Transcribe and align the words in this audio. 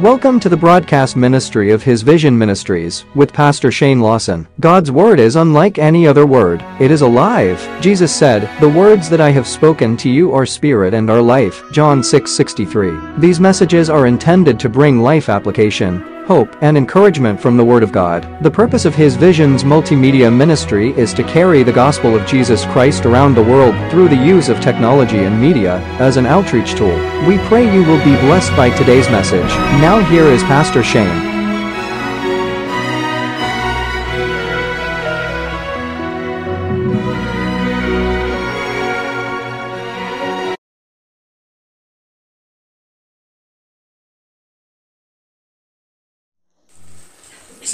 Welcome 0.00 0.40
to 0.40 0.48
the 0.48 0.56
broadcast 0.56 1.14
ministry 1.14 1.70
of 1.70 1.84
His 1.84 2.02
Vision 2.02 2.36
Ministries 2.36 3.04
with 3.14 3.32
Pastor 3.32 3.70
Shane 3.70 4.00
Lawson. 4.00 4.48
God's 4.58 4.90
word 4.90 5.20
is 5.20 5.36
unlike 5.36 5.78
any 5.78 6.04
other 6.04 6.26
word. 6.26 6.64
It 6.80 6.90
is 6.90 7.02
alive. 7.02 7.64
Jesus 7.80 8.12
said, 8.12 8.50
"The 8.60 8.68
words 8.68 9.08
that 9.08 9.20
I 9.20 9.30
have 9.30 9.46
spoken 9.46 9.96
to 9.98 10.10
you 10.10 10.34
are 10.34 10.46
spirit 10.46 10.94
and 10.94 11.08
are 11.10 11.22
life." 11.22 11.62
John 11.70 12.02
6:63. 12.02 12.92
These 13.18 13.38
messages 13.38 13.88
are 13.88 14.06
intended 14.06 14.58
to 14.58 14.68
bring 14.68 15.00
life 15.00 15.28
application, 15.28 16.02
hope, 16.26 16.56
and 16.62 16.76
encouragement 16.76 17.40
from 17.40 17.56
the 17.56 17.64
Word 17.64 17.82
of 17.82 17.92
God. 17.92 18.26
The 18.42 18.50
purpose 18.50 18.84
of 18.84 18.94
His 18.94 19.16
Visions 19.16 19.64
multimedia 19.64 20.34
ministry 20.34 20.90
is 20.98 21.12
to 21.14 21.24
carry 21.24 21.62
the 21.62 21.72
gospel 21.72 22.14
of 22.14 22.26
Jesus 22.26 22.64
Christ 22.66 23.06
around 23.06 23.34
the 23.34 23.42
world 23.42 23.74
through 23.90 24.08
the 24.08 24.16
use 24.16 24.48
of 24.48 24.60
technology 24.60 25.18
and 25.18 25.40
media 25.40 25.78
as 25.98 26.16
an 26.16 26.26
outreach 26.26 26.74
tool. 26.74 26.96
We 27.26 27.38
pray 27.48 27.64
you 27.72 27.84
will 27.84 28.02
be 28.04 28.16
blessed 28.26 28.56
by 28.56 28.70
today's 28.70 29.08
message. 29.10 29.50
Now 29.80 30.02
here 30.10 30.24
is 30.24 30.42
Pastor 30.44 30.82
Shane. 30.82 31.33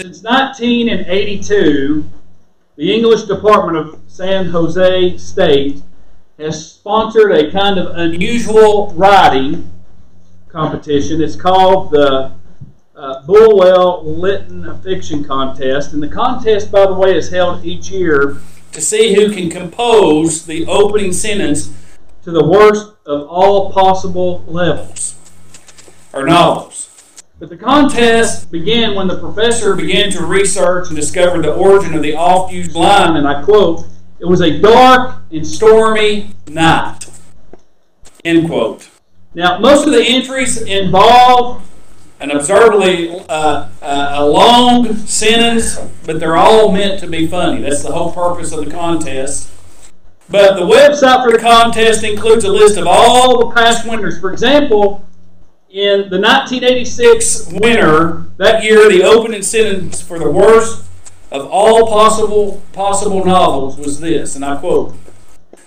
Since 0.00 0.22
1982, 0.22 2.08
the 2.76 2.90
English 2.90 3.24
Department 3.24 3.76
of 3.76 4.00
San 4.06 4.46
Jose 4.46 5.18
State 5.18 5.82
has 6.38 6.72
sponsored 6.72 7.32
a 7.32 7.52
kind 7.52 7.78
of 7.78 7.94
unusual 7.98 8.94
writing 8.94 9.70
competition. 10.48 11.20
It's 11.20 11.36
called 11.36 11.90
the 11.90 12.32
uh, 12.96 13.26
Bulwer 13.26 14.02
Lytton 14.02 14.80
Fiction 14.80 15.22
Contest. 15.22 15.92
And 15.92 16.02
the 16.02 16.08
contest, 16.08 16.72
by 16.72 16.86
the 16.86 16.94
way, 16.94 17.14
is 17.14 17.30
held 17.30 17.62
each 17.66 17.90
year 17.90 18.40
to 18.72 18.80
see 18.80 19.14
who 19.14 19.30
can 19.30 19.50
compose 19.50 20.46
the 20.46 20.64
opening 20.64 21.12
sentence 21.12 21.74
to 22.22 22.30
the 22.30 22.42
worst 22.42 22.94
of 23.04 23.28
all 23.28 23.70
possible 23.70 24.46
levels 24.46 25.14
or 26.14 26.24
novels. 26.24 26.69
But 27.40 27.48
the 27.48 27.56
contest 27.56 28.50
began 28.52 28.94
when 28.94 29.08
the 29.08 29.18
professor 29.18 29.74
began 29.74 30.10
to 30.10 30.26
research 30.26 30.88
and 30.88 30.96
discover 30.96 31.40
the 31.40 31.54
origin 31.54 31.94
of 31.94 32.02
the 32.02 32.14
oft 32.14 32.52
used 32.52 32.74
line, 32.74 33.16
and 33.16 33.26
I 33.26 33.42
quote, 33.42 33.86
It 34.18 34.26
was 34.26 34.42
a 34.42 34.60
dark 34.60 35.22
and 35.32 35.46
stormy 35.46 36.32
night. 36.48 37.06
End 38.26 38.46
quote. 38.46 38.90
Now, 39.32 39.58
most 39.58 39.86
of 39.86 39.94
the 39.94 40.04
entries 40.04 40.60
involve 40.60 41.66
an 42.20 42.30
observably 42.30 43.08
uh, 43.30 43.70
uh, 43.80 44.10
a 44.16 44.26
long 44.26 44.94
sentence, 45.06 45.78
but 46.04 46.20
they're 46.20 46.36
all 46.36 46.70
meant 46.70 47.00
to 47.00 47.06
be 47.06 47.26
funny. 47.26 47.62
That's 47.62 47.82
the 47.82 47.92
whole 47.92 48.12
purpose 48.12 48.52
of 48.52 48.66
the 48.66 48.70
contest. 48.70 49.50
But 50.28 50.56
the 50.56 50.66
website 50.66 51.24
for 51.24 51.32
the 51.32 51.38
contest 51.38 52.04
includes 52.04 52.44
a 52.44 52.52
list 52.52 52.76
of 52.76 52.86
all 52.86 53.48
the 53.48 53.54
past 53.54 53.88
winners. 53.88 54.20
For 54.20 54.30
example, 54.30 55.06
in 55.70 56.10
the 56.10 56.18
1986 56.18 57.52
winter, 57.52 58.24
that 58.38 58.64
year, 58.64 58.88
the 58.88 59.04
opening 59.04 59.42
sentence 59.42 60.02
for 60.02 60.18
the 60.18 60.28
worst 60.28 60.84
of 61.30 61.46
all 61.46 61.86
possible 61.86 62.60
possible 62.72 63.24
novels 63.24 63.78
was 63.78 64.00
this, 64.00 64.34
and 64.34 64.44
I 64.44 64.56
quote: 64.56 64.96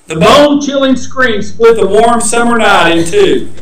"The 0.07 0.17
bone-chilling 0.17 0.97
scream 0.97 1.41
split 1.41 1.77
the 1.77 1.87
warm 1.87 2.19
summer 2.19 2.57
night 2.57 2.97
in 2.97 3.05
two. 3.05 3.53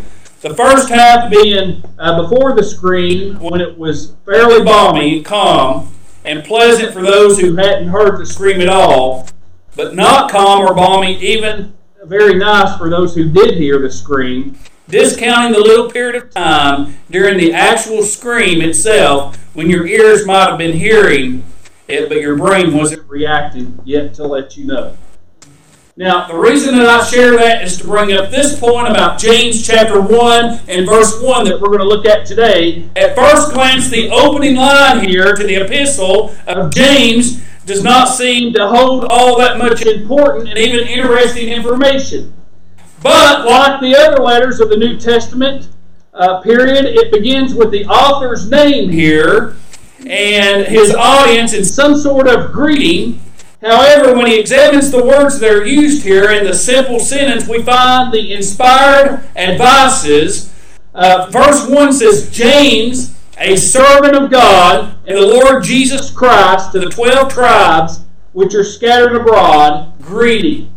The 0.42 0.56
first 0.56 0.90
half 0.90 1.30
being 1.30 1.84
uh, 2.00 2.24
before 2.24 2.56
the 2.56 2.64
scream, 2.64 3.40
when 3.40 3.62
it 3.62 3.78
was 3.78 4.16
fairly 4.26 4.64
balmy 4.64 5.22
calm, 5.22 5.94
and 6.26 6.44
pleasant 6.44 6.92
for 6.92 7.04
those 7.04 7.40
who 7.40 7.56
hadn't 7.56 7.90
heard 7.90 8.20
the 8.20 8.26
scream 8.26 8.62
at 8.62 8.70
all, 8.70 9.28
but 9.76 9.96
not 9.96 10.32
calm 10.32 10.62
or 10.62 10.74
balmy, 10.74 11.20
even 11.20 11.74
very 12.06 12.34
nice 12.34 12.76
for 12.80 12.90
those 12.90 13.14
who 13.14 13.30
did 13.30 13.58
hear 13.58 13.78
the 13.78 13.92
scream." 13.92 14.58
Discounting 14.92 15.54
the 15.54 15.60
little 15.60 15.90
period 15.90 16.22
of 16.22 16.30
time 16.30 16.98
during 17.10 17.38
the 17.38 17.54
actual 17.54 18.04
scream 18.04 18.62
itself 18.62 19.38
when 19.54 19.70
your 19.70 19.88
ears 19.88 20.26
might 20.26 20.50
have 20.50 20.58
been 20.58 20.78
hearing 20.78 21.44
it, 21.88 22.10
but 22.10 22.20
your 22.20 22.38
brain 22.38 22.76
wasn't 22.76 23.10
reacting 23.10 23.80
yet 23.86 24.14
to 24.16 24.28
let 24.28 24.56
you 24.58 24.66
know. 24.66 24.98
Now, 25.98 26.28
the 26.28 26.36
reason 26.36 26.76
that 26.78 26.88
I 26.88 27.04
share 27.04 27.36
that 27.38 27.64
is 27.64 27.78
to 27.78 27.84
bring 27.84 28.14
up 28.14 28.32
this 28.32 28.58
point 28.58 28.88
about 28.88 29.20
James 29.20 29.66
chapter 29.66 30.00
1 30.00 30.62
and 30.68 30.86
verse 30.86 31.22
1 31.22 31.46
that 31.46 31.60
we're 31.60 31.68
going 31.68 31.80
to 31.80 31.86
look 31.86 32.06
at 32.06 32.26
today. 32.26 32.90
At 32.96 33.16
first 33.16 33.54
glance, 33.54 33.90
the 33.90 34.10
opening 34.10 34.56
line 34.56 35.06
here 35.06 35.36
to 35.36 35.44
the 35.44 35.56
epistle 35.56 36.34
of 36.48 36.74
James 36.74 37.42
does 37.66 37.84
not 37.84 38.06
seem 38.06 38.54
to 38.54 38.68
hold 38.68 39.06
all 39.10 39.38
that 39.40 39.58
much 39.58 39.82
important 39.82 40.50
and 40.50 40.58
even 40.58 40.88
interesting 40.88 41.50
information. 41.50 42.34
But 43.02 43.46
like 43.46 43.82
the 43.82 43.96
other 43.96 44.22
letters 44.22 44.60
of 44.60 44.70
the 44.70 44.78
New 44.78 44.98
Testament 44.98 45.70
uh, 46.14 46.42
period, 46.42 46.86
it 46.86 47.12
begins 47.12 47.54
with 47.54 47.72
the 47.72 47.86
author's 47.86 48.50
name 48.50 48.90
here 48.90 49.56
and 50.08 50.66
his 50.66 50.94
audience 50.94 51.54
in 51.54 51.64
some 51.64 51.96
sort 51.96 52.28
of 52.28 52.52
greeting. 52.52 53.22
However, 53.62 54.16
when 54.16 54.26
he 54.26 54.40
examines 54.40 54.92
the 54.92 55.04
words 55.04 55.40
that 55.40 55.52
are 55.52 55.66
used 55.66 56.04
here 56.04 56.32
in 56.32 56.44
the 56.44 56.54
simple 56.54 57.00
sentence, 57.00 57.48
we 57.48 57.62
find 57.62 58.12
the 58.12 58.34
inspired 58.34 59.24
advices. 59.36 60.52
Uh, 60.94 61.28
verse 61.30 61.68
1 61.68 61.94
says, 61.94 62.32
James, 62.32 63.16
a 63.38 63.56
servant 63.56 64.16
of 64.16 64.32
God 64.32 64.98
and 65.08 65.18
the 65.18 65.26
Lord 65.26 65.64
Jesus 65.64 66.12
Christ, 66.12 66.72
to 66.72 66.80
the 66.80 66.90
twelve 66.90 67.34
tribes 67.34 68.02
which 68.34 68.54
are 68.54 68.64
scattered 68.64 69.16
abroad, 69.16 69.94
greeting. 70.02 70.71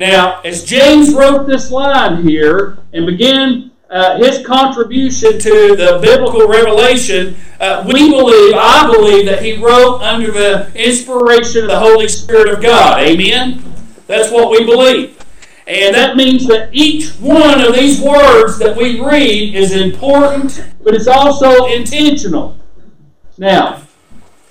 Now, 0.00 0.40
as 0.40 0.64
James 0.64 1.12
wrote 1.12 1.46
this 1.46 1.70
line 1.70 2.26
here 2.26 2.78
and 2.94 3.04
began 3.04 3.70
uh, 3.90 4.16
his 4.16 4.44
contribution 4.46 5.38
to 5.38 5.76
the 5.76 5.98
biblical 6.00 6.48
revelation, 6.48 7.36
uh, 7.60 7.84
we 7.86 8.08
believe, 8.10 8.54
I 8.56 8.90
believe, 8.90 9.26
that 9.26 9.42
he 9.42 9.62
wrote 9.62 10.00
under 10.00 10.32
the 10.32 10.72
inspiration 10.74 11.64
of 11.64 11.68
the 11.68 11.78
Holy 11.78 12.08
Spirit 12.08 12.48
of 12.48 12.62
God. 12.62 12.98
Amen? 13.00 13.62
That's 14.06 14.32
what 14.32 14.50
we 14.50 14.64
believe. 14.64 15.18
And 15.66 15.94
that 15.94 16.16
means 16.16 16.46
that 16.46 16.70
each 16.72 17.10
one 17.16 17.60
of 17.60 17.74
these 17.74 18.00
words 18.00 18.58
that 18.58 18.74
we 18.74 19.02
read 19.02 19.54
is 19.54 19.76
important, 19.76 20.64
but 20.82 20.94
it's 20.94 21.08
also 21.08 21.66
intentional. 21.66 22.58
Now, 23.36 23.82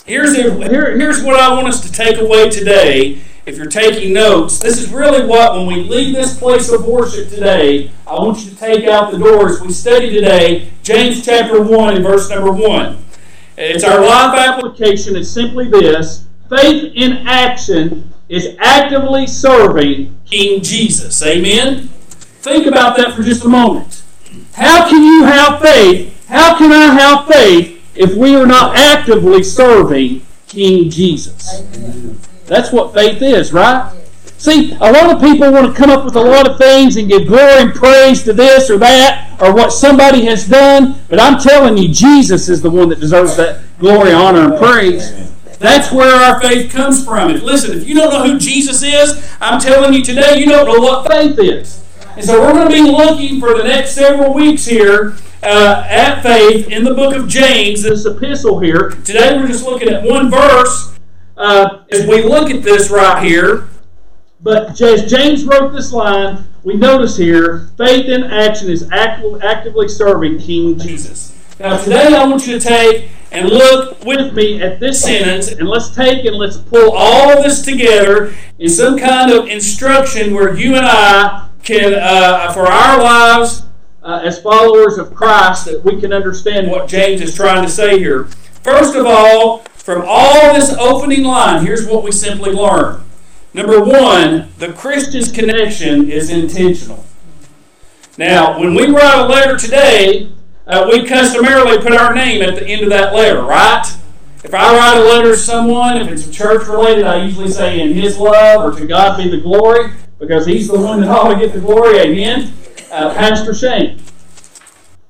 here's, 0.05 0.35
here, 0.35 0.95
here's 0.95 1.23
what 1.23 1.39
I 1.39 1.51
want 1.55 1.67
us 1.67 1.81
to 1.81 1.91
take 1.91 2.19
away 2.19 2.51
today 2.51 3.23
if 3.49 3.57
you're 3.57 3.65
taking 3.65 4.13
notes, 4.13 4.59
this 4.59 4.77
is 4.77 4.91
really 4.91 5.25
what, 5.25 5.55
when 5.55 5.65
we 5.65 5.77
leave 5.77 6.13
this 6.13 6.37
place 6.37 6.71
of 6.71 6.85
worship 6.85 7.29
today, 7.29 7.89
I 8.05 8.13
want 8.13 8.39
you 8.45 8.51
to 8.51 8.55
take 8.55 8.85
out 8.85 9.11
the 9.11 9.17
doors. 9.17 9.59
We 9.59 9.71
study 9.71 10.11
today 10.11 10.69
James 10.83 11.25
chapter 11.25 11.61
1 11.61 11.95
and 11.95 12.05
verse 12.05 12.29
number 12.29 12.51
1. 12.51 12.97
It's 13.57 13.83
our 13.83 14.01
life 14.01 14.37
application. 14.37 15.15
It's 15.15 15.31
simply 15.31 15.67
this 15.67 16.27
faith 16.47 16.93
in 16.95 17.27
action 17.27 18.13
is 18.29 18.55
actively 18.59 19.25
serving 19.25 20.15
King 20.25 20.61
Jesus. 20.61 21.21
Amen? 21.23 21.87
Think 22.41 22.67
about 22.67 22.97
that 22.97 23.15
for 23.15 23.23
just 23.23 23.43
a 23.43 23.49
moment. 23.49 24.03
How 24.53 24.87
can 24.87 25.03
you 25.03 25.23
have 25.23 25.59
faith? 25.59 26.27
How 26.27 26.55
can 26.55 26.71
I 26.71 26.93
have 26.93 27.27
faith 27.27 27.81
if 27.95 28.15
we 28.15 28.35
are 28.35 28.45
not 28.45 28.77
actively 28.77 29.41
serving 29.41 30.21
King 30.47 30.91
Jesus? 30.91 31.61
Amen. 31.61 32.19
That's 32.49 32.71
what 32.71 32.95
faith 32.95 33.21
is, 33.21 33.53
right? 33.53 33.95
See, 34.39 34.71
a 34.73 34.91
lot 34.91 35.13
of 35.13 35.21
people 35.21 35.51
want 35.51 35.67
to 35.67 35.73
come 35.79 35.91
up 35.91 36.03
with 36.03 36.15
a 36.15 36.21
lot 36.21 36.49
of 36.49 36.57
things 36.57 36.97
and 36.97 37.07
give 37.07 37.27
glory 37.27 37.61
and 37.61 37.73
praise 37.73 38.23
to 38.23 38.33
this 38.33 38.71
or 38.71 38.77
that 38.79 39.37
or 39.39 39.53
what 39.53 39.71
somebody 39.71 40.25
has 40.25 40.47
done, 40.47 40.99
but 41.09 41.19
I'm 41.19 41.39
telling 41.39 41.77
you, 41.77 41.89
Jesus 41.89 42.49
is 42.49 42.61
the 42.61 42.69
one 42.69 42.89
that 42.89 42.99
deserves 42.99 43.37
that 43.37 43.61
glory, 43.79 44.11
honor, 44.11 44.51
and 44.51 44.57
praise. 44.57 45.29
That's 45.59 45.91
where 45.91 46.15
our 46.15 46.41
faith 46.41 46.71
comes 46.71 47.05
from. 47.05 47.31
If, 47.31 47.43
listen, 47.43 47.77
if 47.77 47.87
you 47.87 47.93
don't 47.93 48.11
know 48.11 48.31
who 48.31 48.39
Jesus 48.39 48.81
is, 48.81 49.29
I'm 49.39 49.61
telling 49.61 49.93
you 49.93 50.03
today, 50.03 50.39
you 50.39 50.45
don't 50.45 50.65
know 50.65 50.79
what 50.79 51.07
faith 51.07 51.37
is. 51.37 51.83
And 52.15 52.25
so 52.25 52.41
we're 52.41 52.53
going 52.53 52.69
to 52.69 52.73
be 52.73 52.89
looking 52.89 53.39
for 53.39 53.57
the 53.57 53.63
next 53.63 53.91
several 53.91 54.33
weeks 54.33 54.65
here 54.65 55.17
uh, 55.43 55.85
at 55.87 56.21
faith 56.21 56.69
in 56.69 56.83
the 56.83 56.93
book 56.93 57.15
of 57.15 57.27
James, 57.27 57.83
this 57.83 58.05
epistle 58.05 58.59
here. 58.59 58.89
Today 59.03 59.37
we're 59.37 59.47
just 59.47 59.65
looking 59.65 59.89
at 59.89 60.03
one 60.03 60.31
verse 60.31 60.98
uh, 61.39 61.83
as 61.89 62.05
we 62.05 62.21
look 62.21 62.51
at 62.51 62.61
this 62.61 62.91
right 62.91 63.23
here, 63.23 63.69
but 64.41 64.79
as 64.79 65.09
James 65.09 65.45
wrote 65.45 65.71
this 65.71 65.91
line, 65.91 66.45
we 66.63 66.75
notice 66.75 67.17
here 67.17 67.69
faith 67.77 68.05
in 68.07 68.25
action 68.25 68.69
is 68.69 68.89
actively 68.91 69.87
serving 69.87 70.39
King 70.39 70.77
Jesus. 70.77 71.35
Now, 71.59 71.81
today 71.81 72.13
I 72.13 72.25
want 72.25 72.45
you 72.45 72.59
to 72.59 72.65
take 72.65 73.09
and 73.31 73.47
look 73.49 74.03
with 74.03 74.33
me 74.33 74.61
at 74.61 74.79
this 74.79 75.01
sentence, 75.03 75.51
and 75.51 75.67
let's 75.67 75.95
take 75.95 76.25
and 76.25 76.35
let's 76.35 76.57
pull 76.57 76.91
all 76.91 77.41
this 77.41 77.61
together 77.61 78.33
in 78.57 78.69
some 78.69 78.97
kind 78.97 79.31
of 79.31 79.47
instruction 79.47 80.33
where 80.33 80.55
you 80.55 80.75
and 80.75 80.85
I 80.85 81.47
can, 81.63 81.93
uh, 81.93 82.51
for 82.53 82.67
our 82.67 83.01
lives, 83.01 83.63
uh, 84.03 84.21
as 84.23 84.41
followers 84.41 84.97
of 84.97 85.13
Christ 85.13 85.65
that 85.65 85.83
we 85.83 85.99
can 85.99 86.11
understand 86.11 86.69
what 86.69 86.87
James 86.89 87.21
is 87.21 87.35
trying 87.35 87.63
to 87.63 87.69
say 87.69 87.99
here. 87.99 88.25
First 88.63 88.95
of 88.95 89.05
all, 89.05 89.63
from 89.79 90.03
all 90.05 90.53
this 90.53 90.71
opening 90.73 91.23
line, 91.23 91.65
here's 91.65 91.87
what 91.87 92.03
we 92.03 92.11
simply 92.11 92.51
learn. 92.51 93.03
Number 93.53 93.83
one, 93.83 94.49
the 94.59 94.73
Christian's 94.73 95.31
connection 95.31 96.11
is 96.11 96.29
intentional. 96.29 97.03
Now, 98.17 98.59
when 98.59 98.75
we 98.75 98.87
write 98.87 99.25
a 99.25 99.27
letter 99.27 99.57
today, 99.57 100.29
uh, 100.67 100.87
we 100.91 101.07
customarily 101.07 101.79
put 101.79 101.93
our 101.93 102.13
name 102.13 102.43
at 102.43 102.55
the 102.55 102.67
end 102.67 102.83
of 102.83 102.89
that 102.89 103.15
letter, 103.15 103.41
right? 103.41 103.83
If 104.43 104.53
I 104.53 104.77
write 104.77 104.97
a 104.97 105.03
letter 105.03 105.31
to 105.31 105.37
someone, 105.37 105.97
if 105.97 106.09
it's 106.09 106.29
church 106.29 106.67
related, 106.67 107.05
I 107.05 107.23
usually 107.23 107.49
say 107.49 107.79
in 107.79 107.93
His 107.93 108.17
love 108.17 108.63
or 108.63 108.77
to 108.77 108.85
God 108.85 109.17
be 109.17 109.29
the 109.29 109.41
glory, 109.41 109.91
because 110.19 110.45
He's 110.45 110.67
the 110.67 110.79
one 110.79 111.01
that 111.01 111.09
ought 111.09 111.33
to 111.33 111.39
get 111.39 111.53
the 111.53 111.59
glory. 111.59 111.97
Amen. 111.99 112.53
Uh, 112.91 113.13
Pastor 113.13 113.53
Shane. 113.53 113.99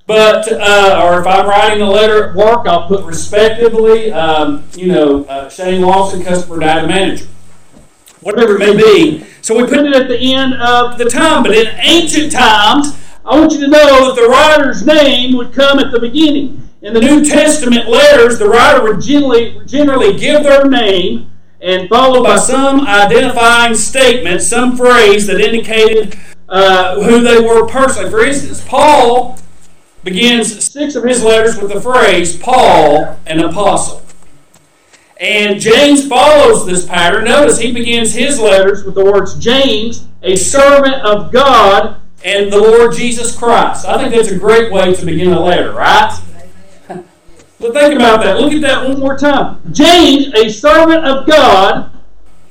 But, 0.09 0.51
uh, 0.51 1.03
or 1.05 1.21
if 1.21 1.27
I'm 1.27 1.45
writing 1.45 1.83
a 1.83 1.87
letter 1.87 2.29
at 2.29 2.35
work, 2.35 2.65
I'll 2.65 2.87
put 2.87 3.05
respectively, 3.05 4.11
um, 4.11 4.67
you 4.75 4.87
know, 4.87 5.23
uh, 5.25 5.47
Shane 5.51 5.83
Lawson, 5.83 6.23
customer 6.23 6.59
data 6.59 6.87
manager. 6.87 7.27
Whatever 8.21 8.55
it 8.55 8.57
may 8.57 8.75
be. 8.75 9.23
So 9.43 9.55
we 9.55 9.67
put 9.67 9.85
it 9.85 9.95
at 9.95 10.07
the 10.07 10.17
end 10.33 10.55
of 10.55 10.97
the 10.97 11.05
time. 11.05 11.43
But 11.43 11.51
in 11.51 11.67
ancient 11.81 12.31
times, 12.31 12.97
I 13.23 13.39
want 13.39 13.51
you 13.53 13.59
to 13.59 13.67
know 13.67 14.07
that 14.07 14.19
the 14.19 14.27
writer's 14.27 14.83
name 14.83 15.37
would 15.37 15.53
come 15.53 15.77
at 15.77 15.91
the 15.91 15.99
beginning. 15.99 16.67
In 16.81 16.95
the 16.95 17.01
New 17.01 17.23
Testament 17.23 17.87
letters, 17.87 18.39
the 18.39 18.49
writer 18.49 18.81
would 18.81 19.03
generally, 19.03 19.61
generally 19.67 20.17
give 20.17 20.41
their 20.41 20.67
name 20.67 21.29
and 21.61 21.87
followed 21.87 22.23
by 22.23 22.37
some 22.37 22.81
identifying 22.87 23.75
statement, 23.75 24.41
some 24.41 24.75
phrase 24.75 25.27
that 25.27 25.39
indicated 25.39 26.17
uh, 26.47 26.99
who 26.99 27.21
they 27.21 27.39
were 27.39 27.67
personally. 27.67 28.09
For 28.09 28.25
instance, 28.25 28.65
Paul 28.67 29.37
begins 30.03 30.63
six 30.63 30.95
of 30.95 31.03
his 31.03 31.23
letters 31.23 31.59
with 31.59 31.71
the 31.73 31.81
phrase, 31.81 32.37
Paul, 32.37 33.19
an 33.25 33.39
apostle. 33.39 34.01
And 35.19 35.59
James 35.59 36.07
follows 36.07 36.65
this 36.65 36.85
pattern. 36.85 37.25
Notice 37.25 37.59
he 37.59 37.73
begins 37.73 38.13
his 38.13 38.39
letters 38.39 38.85
with 38.85 38.95
the 38.95 39.03
words, 39.03 39.37
James, 39.37 40.07
a 40.23 40.35
servant 40.35 40.95
of 40.95 41.31
God 41.31 41.99
and 42.23 42.51
the 42.51 42.57
Lord 42.57 42.95
Jesus 42.95 43.35
Christ. 43.35 43.85
I 43.85 43.97
think 43.97 44.13
that's 44.13 44.29
a 44.29 44.39
great 44.39 44.71
way 44.71 44.93
to 44.93 45.05
begin 45.05 45.33
a 45.33 45.39
letter, 45.39 45.73
right? 45.73 46.17
but 46.87 47.73
think 47.73 47.95
about 47.95 48.23
that. 48.23 48.39
Look 48.39 48.53
at 48.53 48.61
that 48.61 48.87
one 48.87 48.99
more 48.99 49.17
time. 49.17 49.61
James, 49.71 50.33
a 50.33 50.49
servant 50.49 51.05
of 51.05 51.27
God 51.27 51.91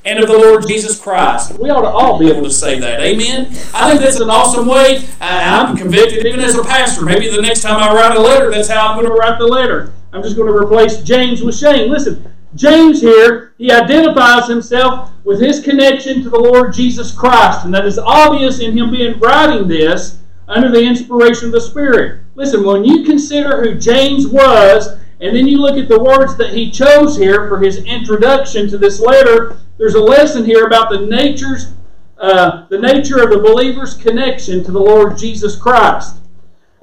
and 0.09 0.21
of 0.21 0.29
the 0.29 0.39
Lord 0.39 0.67
Jesus 0.67 0.99
Christ. 0.99 1.59
We 1.59 1.69
ought 1.69 1.83
to 1.83 1.89
all 1.89 2.19
be 2.19 2.31
able 2.31 2.43
to 2.45 2.51
say 2.51 2.79
that. 2.79 3.01
Amen? 3.01 3.47
I 3.75 3.91
think 3.91 4.01
that's 4.01 4.21
an 4.21 4.31
awesome 4.31 4.67
way. 4.67 5.07
I'm 5.21 5.77
convicted 5.77 6.25
even 6.25 6.41
as 6.41 6.57
a 6.57 6.65
pastor. 6.65 7.05
Maybe 7.05 7.29
the 7.29 7.43
next 7.43 7.61
time 7.61 7.77
I 7.77 7.95
write 7.95 8.17
a 8.17 8.21
letter, 8.21 8.51
that's 8.51 8.69
how 8.69 8.89
I'm 8.89 8.97
going 8.99 9.07
to 9.07 9.15
write 9.15 9.39
the 9.39 9.47
letter. 9.47 9.93
I'm 10.13 10.23
just 10.23 10.37
going 10.37 10.49
to 10.49 10.59
replace 10.59 11.03
James 11.03 11.43
with 11.43 11.59
Shane. 11.59 11.91
Listen, 11.91 12.33
James 12.55 13.03
here, 13.03 13.53
he 13.59 13.71
identifies 13.71 14.49
himself 14.49 15.11
with 15.25 15.43
his 15.43 15.61
connection 15.63 16.23
to 16.23 16.31
the 16.31 16.39
Lord 16.39 16.73
Jesus 16.73 17.13
Christ, 17.13 17.67
and 17.67 17.75
that 17.75 17.85
is 17.85 17.99
obvious 17.99 18.61
in 18.61 18.77
him 18.77 18.91
being 18.91 19.19
writing 19.21 19.69
this 19.69 20.21
under 20.49 20.71
the 20.71 20.83
inspiration 20.83 21.49
of 21.49 21.53
the 21.53 21.61
Spirit. 21.61 22.23
Listen, 22.35 22.65
when 22.65 22.83
you 22.83 23.05
consider 23.05 23.63
who 23.63 23.79
James 23.79 24.27
was, 24.27 24.99
and 25.21 25.37
then 25.37 25.47
you 25.47 25.59
look 25.59 25.77
at 25.77 25.89
the 25.89 26.03
words 26.03 26.39
that 26.39 26.55
he 26.55 26.71
chose 26.71 27.19
here 27.19 27.47
for 27.49 27.59
his 27.59 27.85
introduction 27.85 28.71
to 28.71 28.79
this 28.79 29.01
letter, 29.01 29.59
there's 29.79 29.95
a 29.95 30.03
lesson 30.03 30.45
here 30.45 30.67
about 30.67 30.91
the 30.91 31.07
natures, 31.07 31.73
uh, 32.19 32.67
the 32.69 32.79
nature 32.79 33.23
of 33.23 33.31
the 33.31 33.39
believer's 33.39 33.95
connection 33.95 34.65
to 34.65 34.73
the 34.73 34.81
Lord 34.81 35.17
Jesus 35.17 35.57
Christ. 35.57 36.17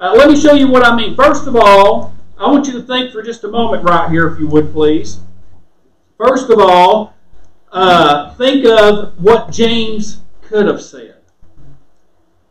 Uh, 0.00 0.14
let 0.16 0.28
me 0.28 0.40
show 0.40 0.54
you 0.54 0.68
what 0.68 0.84
I 0.84 0.96
mean. 0.96 1.14
First 1.14 1.46
of 1.46 1.56
all, 1.56 2.14
I 2.38 2.50
want 2.50 2.66
you 2.66 2.72
to 2.72 2.82
think 2.82 3.12
for 3.12 3.22
just 3.22 3.44
a 3.44 3.48
moment 3.48 3.84
right 3.84 4.10
here, 4.10 4.28
if 4.28 4.38
you 4.38 4.46
would 4.48 4.72
please. 4.72 5.20
First 6.18 6.50
of 6.50 6.58
all, 6.58 7.14
uh, 7.70 8.34
think 8.34 8.64
of 8.66 9.22
what 9.22 9.50
James 9.50 10.22
could 10.42 10.66
have 10.66 10.82
said. 10.82 11.16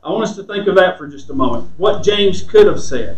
I 0.04 0.12
want 0.12 0.24
us 0.24 0.36
to 0.36 0.44
think 0.44 0.68
of 0.68 0.76
that 0.76 1.00
for 1.00 1.08
just 1.08 1.32
a 1.32 1.34
moment. 1.34 1.72
What 1.78 2.04
James 2.04 2.44
could 2.44 2.68
have 2.68 2.82
said. 2.82 3.18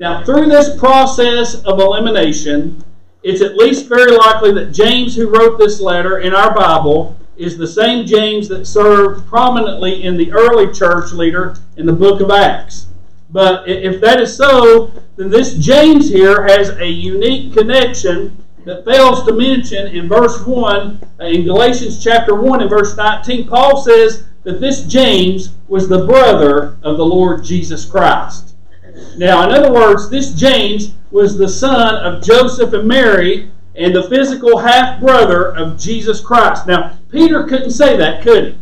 Now, 0.00 0.24
through 0.24 0.46
this 0.46 0.76
process 0.78 1.62
of 1.62 1.78
elimination, 1.78 2.84
it's 3.22 3.42
at 3.42 3.56
least 3.56 3.86
very 3.86 4.12
likely 4.12 4.52
that 4.52 4.72
James, 4.72 5.14
who 5.14 5.28
wrote 5.28 5.58
this 5.58 5.80
letter 5.80 6.18
in 6.18 6.34
our 6.34 6.54
Bible, 6.54 7.16
is 7.36 7.56
the 7.56 7.66
same 7.66 8.06
James 8.06 8.48
that 8.48 8.66
served 8.66 9.26
prominently 9.26 10.04
in 10.04 10.16
the 10.16 10.32
early 10.32 10.72
church 10.72 11.12
leader 11.12 11.56
in 11.76 11.86
the 11.86 11.92
book 11.92 12.20
of 12.20 12.30
Acts. 12.30 12.86
But 13.30 13.68
if 13.68 14.00
that 14.00 14.20
is 14.20 14.36
so, 14.36 14.92
then 15.16 15.30
this 15.30 15.54
James 15.54 16.08
here 16.08 16.46
has 16.46 16.70
a 16.70 16.86
unique 16.86 17.54
connection 17.54 18.44
that 18.64 18.84
fails 18.84 19.24
to 19.24 19.32
mention 19.32 19.86
in 19.88 20.08
verse 20.08 20.44
1, 20.44 21.00
uh, 21.20 21.24
in 21.24 21.44
Galatians 21.44 22.02
chapter 22.02 22.34
1 22.34 22.60
and 22.60 22.70
verse 22.70 22.96
19, 22.96 23.48
Paul 23.48 23.82
says 23.82 24.24
that 24.42 24.60
this 24.60 24.84
James 24.84 25.54
was 25.68 25.88
the 25.88 26.06
brother 26.06 26.76
of 26.82 26.96
the 26.96 27.06
Lord 27.06 27.44
Jesus 27.44 27.84
Christ. 27.84 28.54
Now, 29.16 29.48
in 29.48 29.54
other 29.54 29.72
words, 29.72 30.10
this 30.10 30.34
James 30.34 30.94
was 31.10 31.36
the 31.36 31.48
son 31.48 31.96
of 31.96 32.22
Joseph 32.22 32.72
and 32.72 32.86
Mary 32.86 33.50
and 33.74 33.94
the 33.94 34.08
physical 34.08 34.58
half 34.58 35.00
brother 35.00 35.54
of 35.56 35.78
Jesus 35.78 36.20
Christ. 36.20 36.66
Now, 36.66 36.98
Peter 37.10 37.44
couldn't 37.44 37.70
say 37.70 37.96
that, 37.96 38.22
could 38.22 38.44
he? 38.44 38.58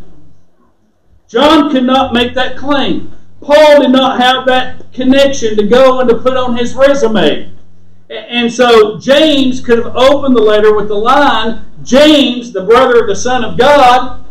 John 1.29 1.71
could 1.71 1.85
not 1.85 2.15
make 2.15 2.35
that 2.35 2.57
claim. 2.57 3.13
Paul 3.41 3.83
did 3.83 3.91
not 3.91 4.21
have 4.21 4.47
that 4.47 4.93
connection 4.93 5.57
to 5.57 5.67
go 5.67 6.01
and 6.01 6.09
to 6.09 6.17
put 6.17 6.37
on 6.37 6.57
his 6.57 6.75
resume. 6.75 7.53
And 8.09 8.51
so 8.51 8.99
James 8.99 9.61
could 9.61 9.79
have 9.79 9.95
opened 9.95 10.35
the 10.35 10.41
letter 10.41 10.75
with 10.75 10.89
the 10.89 10.95
line, 10.95 11.67
James, 11.83 12.53
the 12.53 12.65
brother 12.65 13.01
of 13.01 13.07
the 13.07 13.15
Son 13.15 13.45
of 13.45 13.59
God. 13.59 14.25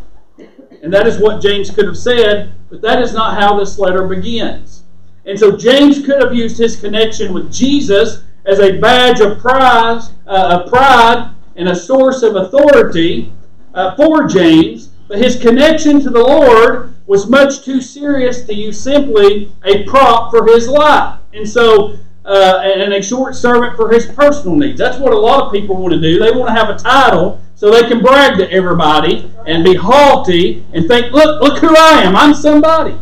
And 0.81 0.91
that 0.91 1.07
is 1.07 1.19
what 1.19 1.41
James 1.41 1.69
could 1.69 1.85
have 1.85 1.97
said, 1.97 2.53
but 2.69 2.81
that 2.81 3.01
is 3.01 3.13
not 3.13 3.39
how 3.39 3.57
this 3.59 3.77
letter 3.77 4.07
begins. 4.07 4.83
And 5.27 5.37
so 5.37 5.55
James 5.55 6.05
could 6.05 6.21
have 6.23 6.33
used 6.33 6.57
his 6.57 6.79
connection 6.79 7.33
with 7.33 7.53
Jesus 7.53 8.23
as 8.45 8.59
a 8.59 8.79
badge 8.79 9.19
of 9.19 9.39
pride, 9.39 10.01
uh, 10.25 10.61
of 10.61 10.69
pride 10.69 11.35
and 11.57 11.67
a 11.67 11.75
source 11.75 12.23
of 12.23 12.37
authority 12.37 13.33
uh, 13.73 13.93
for 13.95 14.25
James, 14.25 14.87
but 15.09 15.17
his 15.17 15.37
connection 15.39 15.99
to 15.99 16.09
the 16.09 16.19
Lord 16.19 16.95
was 17.07 17.29
much 17.29 17.65
too 17.65 17.81
serious 17.81 18.45
to 18.45 18.53
use 18.53 18.79
simply 18.79 19.51
a 19.65 19.83
prop 19.83 20.31
for 20.31 20.45
his 20.45 20.69
life. 20.69 21.19
And 21.33 21.47
so 21.47 21.97
uh, 22.23 22.61
and 22.61 22.93
a 22.93 23.01
short 23.01 23.35
servant 23.35 23.75
for 23.77 23.89
his 23.89 24.05
personal 24.05 24.57
needs. 24.57 24.77
That's 24.77 24.97
what 24.97 25.13
a 25.13 25.17
lot 25.17 25.45
of 25.45 25.51
people 25.51 25.77
want 25.77 25.93
to 25.93 26.01
do. 26.01 26.19
They 26.19 26.31
want 26.31 26.49
to 26.49 26.53
have 26.53 26.69
a 26.69 26.77
title 26.77 27.41
so 27.55 27.71
they 27.71 27.87
can 27.87 28.01
brag 28.01 28.37
to 28.37 28.51
everybody 28.51 29.31
and 29.45 29.63
be 29.63 29.75
haughty 29.75 30.65
and 30.73 30.87
think, 30.87 31.13
look, 31.13 31.41
look 31.41 31.59
who 31.59 31.73
I 31.75 32.01
am. 32.03 32.15
I'm 32.15 32.33
somebody. 32.33 32.97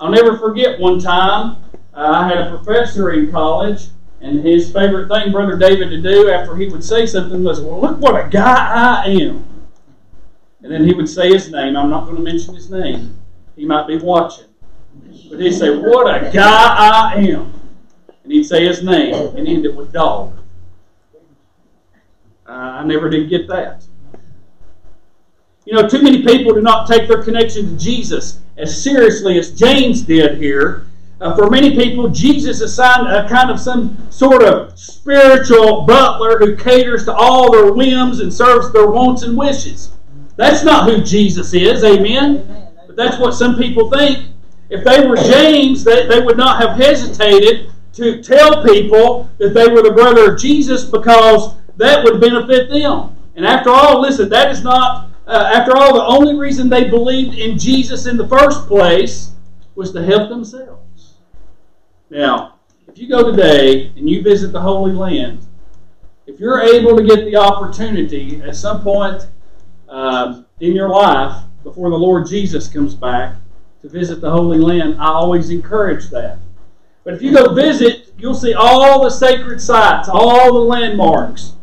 I'll 0.00 0.10
never 0.10 0.38
forget 0.38 0.80
one 0.80 0.98
time 0.98 1.61
uh, 1.94 2.00
I 2.00 2.28
had 2.28 2.38
a 2.38 2.56
professor 2.56 3.12
in 3.12 3.30
college, 3.30 3.88
and 4.20 4.44
his 4.44 4.72
favorite 4.72 5.08
thing, 5.08 5.32
Brother 5.32 5.56
David, 5.56 5.90
to 5.90 6.00
do 6.00 6.30
after 6.30 6.56
he 6.56 6.68
would 6.68 6.84
say 6.84 7.06
something 7.06 7.42
was, 7.42 7.60
well, 7.60 7.80
look 7.80 7.98
what 7.98 8.26
a 8.26 8.28
guy 8.28 9.04
I 9.04 9.08
am. 9.08 9.44
And 10.62 10.72
then 10.72 10.84
he 10.84 10.94
would 10.94 11.08
say 11.08 11.32
his 11.32 11.50
name. 11.50 11.76
I'm 11.76 11.90
not 11.90 12.04
going 12.04 12.16
to 12.16 12.22
mention 12.22 12.54
his 12.54 12.70
name. 12.70 13.18
He 13.56 13.64
might 13.64 13.86
be 13.86 13.98
watching. 13.98 14.46
But 15.28 15.40
he'd 15.40 15.52
say, 15.52 15.76
what 15.76 16.06
a 16.06 16.30
guy 16.30 17.14
I 17.14 17.14
am 17.16 17.52
and 18.22 18.32
he'd 18.32 18.44
say 18.44 18.66
his 18.66 18.82
name 18.82 19.14
and 19.36 19.48
end 19.48 19.64
it 19.64 19.74
with 19.74 19.92
dog. 19.92 20.38
Uh, 22.46 22.52
I 22.52 22.84
never 22.84 23.08
did 23.08 23.28
get 23.28 23.48
that. 23.48 23.84
You 25.64 25.74
know, 25.74 25.88
too 25.88 26.02
many 26.02 26.24
people 26.24 26.54
do 26.54 26.60
not 26.60 26.88
take 26.88 27.08
their 27.08 27.22
connection 27.22 27.68
to 27.68 27.76
Jesus 27.76 28.40
as 28.56 28.82
seriously 28.82 29.38
as 29.38 29.52
James 29.52 30.02
did 30.02 30.38
here. 30.38 30.86
Uh, 31.22 31.36
for 31.36 31.48
many 31.48 31.76
people, 31.76 32.08
Jesus 32.08 32.60
is 32.60 32.76
a 32.80 33.24
kind 33.30 33.48
of 33.48 33.60
some 33.60 33.96
sort 34.10 34.42
of 34.42 34.76
spiritual 34.76 35.82
butler 35.82 36.36
who 36.40 36.56
caters 36.56 37.04
to 37.04 37.14
all 37.14 37.52
their 37.52 37.72
whims 37.72 38.18
and 38.18 38.34
serves 38.34 38.72
their 38.72 38.88
wants 38.88 39.22
and 39.22 39.38
wishes. 39.38 39.92
That's 40.34 40.64
not 40.64 40.90
who 40.90 41.00
Jesus 41.00 41.54
is, 41.54 41.84
amen? 41.84 42.68
But 42.88 42.96
that's 42.96 43.20
what 43.20 43.34
some 43.34 43.56
people 43.56 43.88
think. 43.88 44.30
If 44.68 44.82
they 44.82 45.06
were 45.06 45.14
James, 45.14 45.84
they, 45.84 46.08
they 46.08 46.20
would 46.20 46.36
not 46.36 46.60
have 46.60 46.76
hesitated 46.76 47.70
to 47.92 48.20
tell 48.20 48.64
people 48.64 49.30
that 49.38 49.54
they 49.54 49.68
were 49.68 49.82
the 49.82 49.92
brother 49.92 50.32
of 50.32 50.40
Jesus 50.40 50.84
because 50.84 51.54
that 51.76 52.02
would 52.02 52.20
benefit 52.20 52.68
them. 52.68 53.14
And 53.36 53.46
after 53.46 53.70
all, 53.70 54.00
listen, 54.00 54.28
that 54.30 54.50
is 54.50 54.64
not, 54.64 55.10
uh, 55.28 55.52
after 55.54 55.76
all, 55.76 55.94
the 55.94 56.04
only 56.04 56.34
reason 56.34 56.68
they 56.68 56.90
believed 56.90 57.38
in 57.38 57.56
Jesus 57.56 58.06
in 58.06 58.16
the 58.16 58.26
first 58.26 58.66
place 58.66 59.30
was 59.76 59.92
to 59.92 60.02
help 60.04 60.28
themselves. 60.28 60.81
Now, 62.12 62.56
if 62.86 62.98
you 62.98 63.08
go 63.08 63.30
today 63.30 63.90
and 63.96 64.08
you 64.08 64.20
visit 64.20 64.52
the 64.52 64.60
Holy 64.60 64.92
Land, 64.92 65.46
if 66.26 66.38
you're 66.38 66.60
able 66.60 66.94
to 66.94 67.02
get 67.02 67.24
the 67.24 67.36
opportunity 67.36 68.42
at 68.42 68.54
some 68.54 68.82
point 68.82 69.26
um, 69.88 70.44
in 70.60 70.76
your 70.76 70.90
life 70.90 71.42
before 71.62 71.88
the 71.88 71.96
Lord 71.96 72.26
Jesus 72.26 72.68
comes 72.68 72.94
back 72.94 73.36
to 73.80 73.88
visit 73.88 74.20
the 74.20 74.30
Holy 74.30 74.58
Land, 74.58 75.00
I 75.00 75.06
always 75.06 75.48
encourage 75.48 76.10
that. 76.10 76.36
But 77.02 77.14
if 77.14 77.22
you 77.22 77.32
go 77.34 77.54
visit, 77.54 78.12
you'll 78.18 78.34
see 78.34 78.52
all 78.52 79.02
the 79.02 79.10
sacred 79.10 79.58
sites, 79.58 80.10
all 80.12 80.52
the 80.52 80.60
landmarks, 80.60 81.54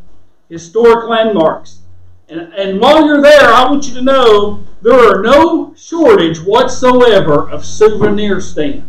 historic 0.50 1.08
landmarks. 1.08 1.82
And, 2.27 2.51
and 2.56 2.79
while 2.79 3.06
you're 3.06 3.22
there, 3.22 3.53
I 3.53 3.70
want 3.70 3.88
you 3.88 3.94
to 3.94 4.01
know 4.01 4.65
there 4.82 4.98
are 5.00 5.22
no 5.22 5.75
shortage 5.77 6.39
whatsoever 6.39 7.48
of 7.51 7.63
souvenir 7.63 8.41
stands 8.41 8.88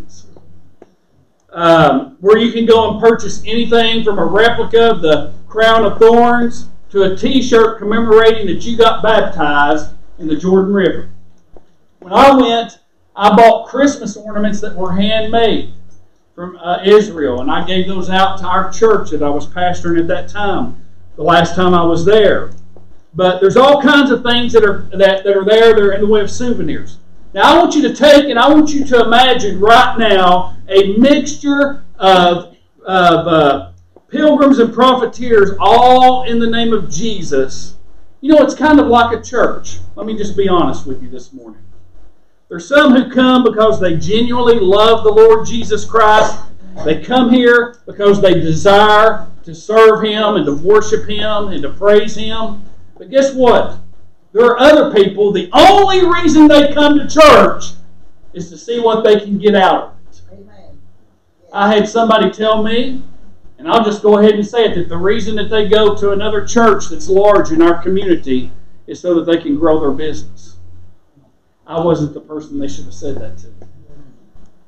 um, 1.53 2.17
where 2.21 2.39
you 2.39 2.53
can 2.53 2.67
go 2.67 2.91
and 2.91 3.01
purchase 3.01 3.43
anything 3.45 4.05
from 4.05 4.19
a 4.19 4.25
replica 4.25 4.91
of 4.91 5.03
the 5.03 5.33
crown 5.49 5.85
of 5.85 5.99
thorns 5.99 6.69
to 6.91 7.03
a 7.03 7.17
t 7.17 7.43
shirt 7.43 7.79
commemorating 7.79 8.47
that 8.47 8.65
you 8.65 8.77
got 8.77 9.03
baptized 9.03 9.93
in 10.19 10.27
the 10.27 10.37
Jordan 10.37 10.73
River. 10.73 11.11
When 12.01 12.13
I 12.13 12.35
went, 12.35 12.79
I 13.17 13.35
bought 13.35 13.69
Christmas 13.69 14.17
ornaments 14.17 14.61
that 14.61 14.75
were 14.75 14.93
handmade 14.93 15.73
from 16.35 16.57
uh, 16.57 16.79
Israel, 16.85 17.41
and 17.41 17.51
I 17.51 17.67
gave 17.67 17.87
those 17.87 18.09
out 18.09 18.39
to 18.39 18.47
our 18.47 18.73
church 18.73 19.11
that 19.11 19.23
I 19.23 19.29
was 19.29 19.47
pastoring 19.47 20.01
at 20.01 20.07
that 20.09 20.29
time, 20.29 20.83
the 21.17 21.23
last 21.23 21.55
time 21.55 21.75
I 21.75 21.85
was 21.85 22.05
there. 22.05 22.53
But 23.15 23.41
there's 23.41 23.57
all 23.57 23.83
kinds 23.83 24.11
of 24.11 24.23
things 24.23 24.53
that 24.53 24.65
are 24.65 24.89
that, 24.93 25.25
that 25.25 25.37
are 25.37 25.45
there 25.45 25.75
that 25.75 25.83
are 25.83 25.93
in 25.93 26.01
the 26.01 26.07
way 26.07 26.21
of 26.21 26.31
souvenirs. 26.31 26.99
Now 27.33 27.55
I 27.55 27.59
want 27.59 27.75
you 27.75 27.83
to 27.83 27.95
take 27.95 28.25
and 28.25 28.39
I 28.39 28.53
want 28.53 28.71
you 28.71 28.85
to 28.87 29.05
imagine 29.05 29.61
right 29.61 29.97
now 29.99 30.57
a 30.69 30.97
mixture 30.97 31.85
of, 31.97 32.57
of 32.85 33.27
uh, 33.27 33.73
pilgrims 34.09 34.59
and 34.59 34.73
profiteers 34.75 35.51
all 35.61 36.25
in 36.25 36.39
the 36.39 36.51
name 36.51 36.73
of 36.73 36.91
Jesus. 36.91 37.77
You 38.21 38.35
know, 38.35 38.43
it's 38.43 38.55
kind 38.55 38.81
of 38.81 38.89
like 38.89 39.17
a 39.17 39.23
church. 39.23 39.79
Let 39.95 40.07
me 40.07 40.17
just 40.17 40.37
be 40.37 40.49
honest 40.49 40.87
with 40.87 41.03
you 41.03 41.09
this 41.09 41.33
morning. 41.33 41.63
There's 42.49 42.67
some 42.67 42.95
who 42.95 43.09
come 43.11 43.45
because 43.45 43.81
they 43.81 43.97
genuinely 43.97 44.59
love 44.59 45.05
the 45.05 45.13
Lord 45.13 45.47
Jesus 45.47 45.85
Christ. 45.85 46.37
They 46.85 47.01
come 47.01 47.31
here 47.31 47.77
because 47.87 48.21
they 48.21 48.35
desire 48.35 49.29
to 49.45 49.55
serve 49.55 50.03
Him 50.03 50.35
and 50.35 50.47
to 50.47 50.57
worship 50.57 51.09
Him 51.09 51.49
and 51.49 51.63
to 51.63 51.71
praise 51.71 52.17
Him. 52.17 52.65
But 52.99 53.11
guess 53.11 53.35
what? 53.35 53.79
There 54.33 54.45
are 54.47 54.59
other 54.59 54.95
people, 54.95 55.33
the 55.33 55.51
only 55.53 56.07
reason 56.07 56.47
they 56.47 56.73
come 56.73 56.99
to 56.99 57.09
church 57.09 57.73
is 58.33 58.49
to 58.51 58.57
see 58.57 58.79
what 58.81 59.03
they 59.03 59.19
can 59.19 59.39
get 59.39 59.57
out 59.57 59.83
of 59.83 59.95
it. 60.09 60.23
Amen. 60.33 60.81
I 61.53 61.75
had 61.75 61.89
somebody 61.89 62.31
tell 62.31 62.63
me, 62.63 63.03
and 63.59 63.69
I'll 63.69 63.85
just 63.85 64.03
go 64.03 64.19
ahead 64.19 64.35
and 64.35 64.47
say 64.47 64.67
it, 64.67 64.75
that 64.77 64.89
the 64.89 64.97
reason 64.97 65.35
that 65.37 65.51
they 65.51 65.69
go 65.69 65.97
to 65.97 66.13
another 66.13 66.47
church 66.47 66.89
that's 66.89 67.09
large 67.09 67.51
in 67.51 67.61
our 67.61 67.83
community 67.83 68.53
is 68.87 69.01
so 69.01 69.15
that 69.15 69.31
they 69.31 69.41
can 69.41 69.59
grow 69.59 69.81
their 69.81 69.91
business. 69.91 70.59
I 71.67 71.81
wasn't 71.81 72.15
the 72.15 72.21
person 72.21 72.59
they 72.59 72.69
should 72.69 72.85
have 72.85 72.95
said 72.95 73.17
that 73.21 73.39
to. 73.39 73.53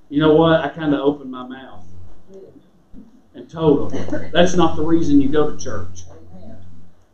You 0.09 0.21
know 0.21 0.35
what? 0.35 0.61
I 0.61 0.69
kind 0.69 0.93
of 0.93 1.01
opened 1.01 1.31
my 1.31 1.47
mouth 1.47 1.85
and 3.35 3.49
told 3.49 3.93
them 3.93 4.31
that's 4.33 4.55
not 4.55 4.77
the 4.77 4.85
reason 4.85 5.21
you 5.21 5.29
go 5.29 5.51
to 5.51 5.57
church. 5.57 6.03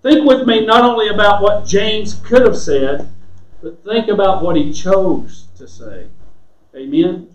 Think 0.03 0.27
with 0.27 0.47
me 0.47 0.65
not 0.65 0.85
only 0.85 1.09
about 1.09 1.43
what 1.43 1.67
James 1.67 2.15
could 2.25 2.43
have 2.43 2.57
said, 2.57 3.11
but 3.61 3.83
think 3.85 4.09
about 4.09 4.43
what 4.43 4.57
he 4.57 4.73
chose 4.73 5.47
to 5.57 5.67
say. 5.67 6.07
Amen? 6.75 7.29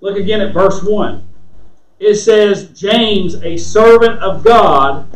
Look 0.00 0.18
again 0.18 0.40
at 0.40 0.52
verse 0.52 0.82
1. 0.82 1.26
It 1.98 2.16
says, 2.16 2.68
James, 2.78 3.36
a 3.42 3.56
servant 3.56 4.18
of 4.18 4.44
God 4.44 5.08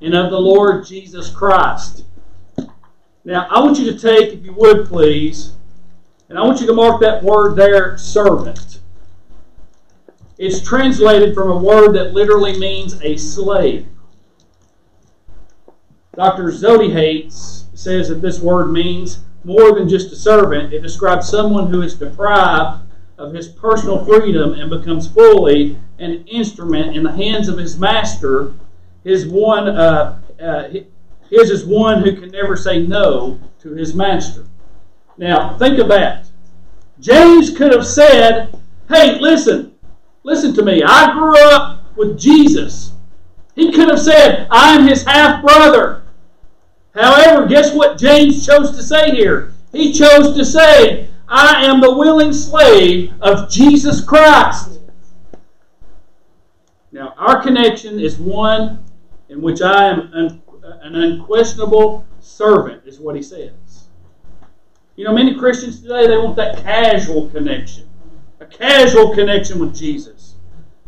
and 0.00 0.14
of 0.14 0.30
the 0.30 0.40
Lord 0.40 0.86
Jesus 0.86 1.28
Christ. 1.28 2.04
Now, 3.24 3.46
I 3.50 3.60
want 3.60 3.78
you 3.78 3.92
to 3.92 3.98
take, 3.98 4.32
if 4.32 4.44
you 4.44 4.52
would 4.54 4.86
please, 4.86 5.54
and 6.28 6.38
I 6.38 6.42
want 6.42 6.60
you 6.60 6.66
to 6.66 6.72
mark 6.72 7.00
that 7.02 7.22
word 7.22 7.56
there, 7.56 7.98
servant. 7.98 8.80
It's 10.38 10.66
translated 10.66 11.34
from 11.34 11.50
a 11.50 11.58
word 11.58 11.92
that 11.92 12.14
literally 12.14 12.58
means 12.58 13.00
a 13.02 13.16
slave. 13.16 13.86
Dr. 16.14 16.44
Zodhiates 16.50 17.64
says 17.74 18.08
that 18.08 18.20
this 18.20 18.40
word 18.40 18.70
means 18.70 19.20
more 19.44 19.72
than 19.72 19.88
just 19.88 20.12
a 20.12 20.16
servant. 20.16 20.72
It 20.72 20.82
describes 20.82 21.28
someone 21.28 21.70
who 21.70 21.80
is 21.80 21.94
deprived 21.94 22.82
of 23.16 23.32
his 23.32 23.48
personal 23.48 24.04
freedom 24.04 24.52
and 24.52 24.68
becomes 24.68 25.08
fully 25.08 25.78
an 25.98 26.26
instrument 26.26 26.96
in 26.96 27.02
the 27.02 27.12
hands 27.12 27.48
of 27.48 27.56
his 27.56 27.78
master. 27.78 28.52
His 29.04 29.26
one, 29.26 29.68
uh, 29.68 30.20
uh, 30.40 30.68
his 31.30 31.50
is 31.50 31.64
one 31.64 32.02
who 32.02 32.14
can 32.14 32.30
never 32.30 32.56
say 32.56 32.86
no 32.86 33.40
to 33.60 33.70
his 33.70 33.94
master. 33.94 34.44
Now, 35.16 35.56
think 35.56 35.78
of 35.78 35.88
that. 35.88 36.26
James 37.00 37.56
could 37.56 37.72
have 37.72 37.86
said, 37.86 38.54
Hey, 38.88 39.18
listen, 39.18 39.74
listen 40.24 40.54
to 40.54 40.62
me. 40.62 40.82
I 40.84 41.12
grew 41.14 41.38
up 41.38 41.96
with 41.96 42.18
Jesus. 42.18 42.92
He 43.54 43.72
could 43.72 43.88
have 43.88 44.00
said, 44.00 44.46
I'm 44.50 44.86
his 44.86 45.04
half 45.04 45.42
brother. 45.42 46.01
However, 46.94 47.46
guess 47.46 47.74
what 47.74 47.98
James 47.98 48.44
chose 48.44 48.76
to 48.76 48.82
say 48.82 49.10
here? 49.10 49.54
He 49.72 49.92
chose 49.92 50.36
to 50.36 50.44
say, 50.44 51.08
I 51.28 51.64
am 51.64 51.80
the 51.80 51.94
willing 51.94 52.32
slave 52.32 53.12
of 53.22 53.50
Jesus 53.50 54.04
Christ. 54.04 54.80
Now, 56.90 57.14
our 57.16 57.42
connection 57.42 57.98
is 57.98 58.18
one 58.18 58.84
in 59.30 59.40
which 59.40 59.62
I 59.62 59.86
am 59.86 60.10
an, 60.12 60.42
an 60.82 60.94
unquestionable 60.94 62.06
servant, 62.20 62.82
is 62.84 63.00
what 63.00 63.16
he 63.16 63.22
says. 63.22 63.52
You 64.96 65.06
know, 65.06 65.14
many 65.14 65.34
Christians 65.34 65.80
today, 65.80 66.06
they 66.06 66.18
want 66.18 66.36
that 66.36 66.58
casual 66.58 67.30
connection, 67.30 67.88
a 68.40 68.46
casual 68.46 69.14
connection 69.14 69.58
with 69.58 69.74
Jesus. 69.74 70.34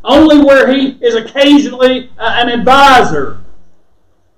Only 0.05 0.45
where 0.45 0.71
he 0.71 0.99
is 1.01 1.15
occasionally 1.15 2.11
uh, 2.19 2.43
an 2.43 2.51
advisor 2.51 3.44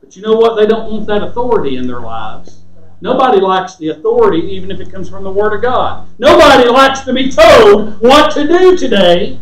but 0.07 0.15
you 0.15 0.23
know 0.23 0.37
what? 0.37 0.55
They 0.55 0.67
don't 0.67 0.89
want 0.89 1.07
that 1.09 1.25
authority 1.25 1.79
in 1.79 1.89
their 1.89 1.99
lives. 1.99 2.63
Nobody 3.01 3.41
likes 3.41 3.75
the 3.75 3.89
authority, 3.89 4.39
even 4.53 4.71
if 4.71 4.79
it 4.79 4.93
comes 4.93 5.11
from 5.11 5.25
the 5.25 5.33
Word 5.33 5.53
of 5.53 5.63
God. 5.63 6.09
Nobody 6.21 6.69
likes 6.69 7.01
to 7.01 7.13
be 7.13 7.29
told 7.29 8.01
what 8.01 8.33
to 8.35 8.47
do 8.47 8.77
today. 8.77 9.41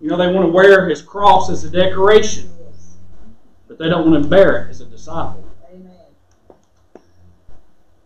You 0.00 0.08
know, 0.08 0.16
they 0.16 0.32
want 0.32 0.46
to 0.46 0.52
wear 0.52 0.88
his 0.88 1.02
cross 1.02 1.50
as 1.50 1.64
a 1.64 1.70
decoration, 1.70 2.48
but 3.66 3.76
they 3.76 3.88
don't 3.88 4.08
want 4.08 4.22
to 4.22 4.28
bear 4.28 4.66
it 4.66 4.70
as 4.70 4.80
a 4.80 4.86
disciple. 4.86 5.44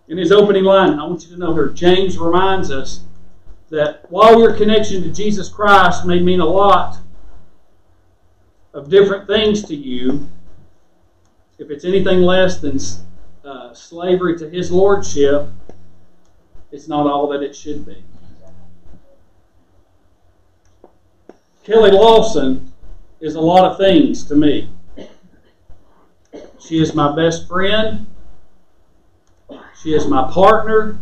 In 0.09 0.17
his 0.17 0.33
opening 0.33 0.65
line, 0.65 0.99
I 0.99 1.05
want 1.05 1.25
you 1.25 1.35
to 1.35 1.37
know 1.37 1.53
here, 1.53 1.69
James 1.69 2.17
reminds 2.17 2.71
us 2.71 3.01
that 3.69 4.11
while 4.11 4.41
your 4.41 4.57
connection 4.57 5.03
to 5.03 5.13
Jesus 5.13 5.51
Christ 5.51 6.07
may 6.07 6.21
mean 6.21 6.41
a 6.41 6.47
lot 6.47 7.01
of 8.79 8.89
different 8.89 9.27
things 9.27 9.65
to 9.65 9.75
you, 9.75 10.29
if 11.59 11.69
it's 11.69 11.85
anything 11.85 12.21
less 12.21 12.61
than 12.61 12.79
uh, 13.45 13.75
slavery 13.75 14.39
to 14.39 14.49
his 14.49 14.71
lordship, 14.71 15.49
it's 16.71 16.87
not 16.87 17.05
all 17.09 17.27
that 17.29 17.43
it 17.43 17.57
should 17.57 17.85
be. 17.85 18.05
Kelly 21.65 21.91
Lawson 21.91 22.73
is 23.21 23.35
a 23.35 23.41
lot 23.41 23.65
of 23.69 23.79
things 23.79 24.25
to 24.25 24.37
me. 24.37 24.71
She 26.61 26.81
is 26.81 26.95
my 26.95 27.17
best 27.17 27.49
friend. 27.49 28.07
She 29.83 29.93
is 29.93 30.07
my 30.07 30.31
partner. 30.31 31.01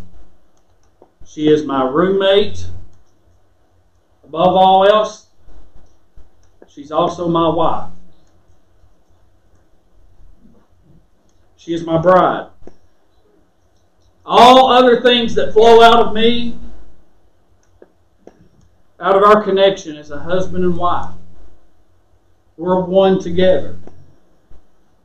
She 1.27 1.49
is 1.49 1.67
my 1.67 1.85
roommate. 1.85 2.67
Above 4.25 4.57
all 4.57 4.87
else, 4.87 5.26
She's 6.77 6.93
also 6.93 7.27
my 7.27 7.49
wife. 7.49 7.89
She 11.57 11.73
is 11.73 11.87
my 11.87 11.97
bride. 11.97 12.51
All 14.27 14.71
other 14.71 15.01
things 15.01 15.35
that 15.37 15.55
flow 15.55 15.81
out 15.81 16.07
of 16.07 16.13
me, 16.13 16.59
out 19.01 19.17
of 19.17 19.23
our 19.23 19.43
connection 19.43 19.97
as 19.97 20.11
a 20.11 20.19
husband 20.19 20.65
and 20.65 20.77
wife, 20.77 21.15
we're 22.59 22.85
one 22.85 23.21
together 23.21 23.79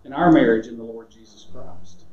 in 0.04 0.12
our 0.12 0.30
marriage 0.30 0.68
in 0.68 0.78
the 0.78 0.84
Lord 0.84 1.10
Jesus 1.10 1.48
Christ. 1.54 2.04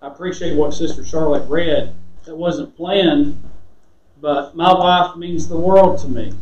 I 0.00 0.06
appreciate 0.06 0.56
what 0.56 0.72
Sister 0.72 1.04
Charlotte 1.04 1.46
read. 1.50 1.94
That 2.24 2.34
wasn't 2.34 2.74
planned, 2.74 3.42
but 4.22 4.56
my 4.56 4.72
wife 4.72 5.16
means 5.16 5.48
the 5.48 5.58
world 5.58 5.98
to 5.98 6.08
me. 6.08 6.32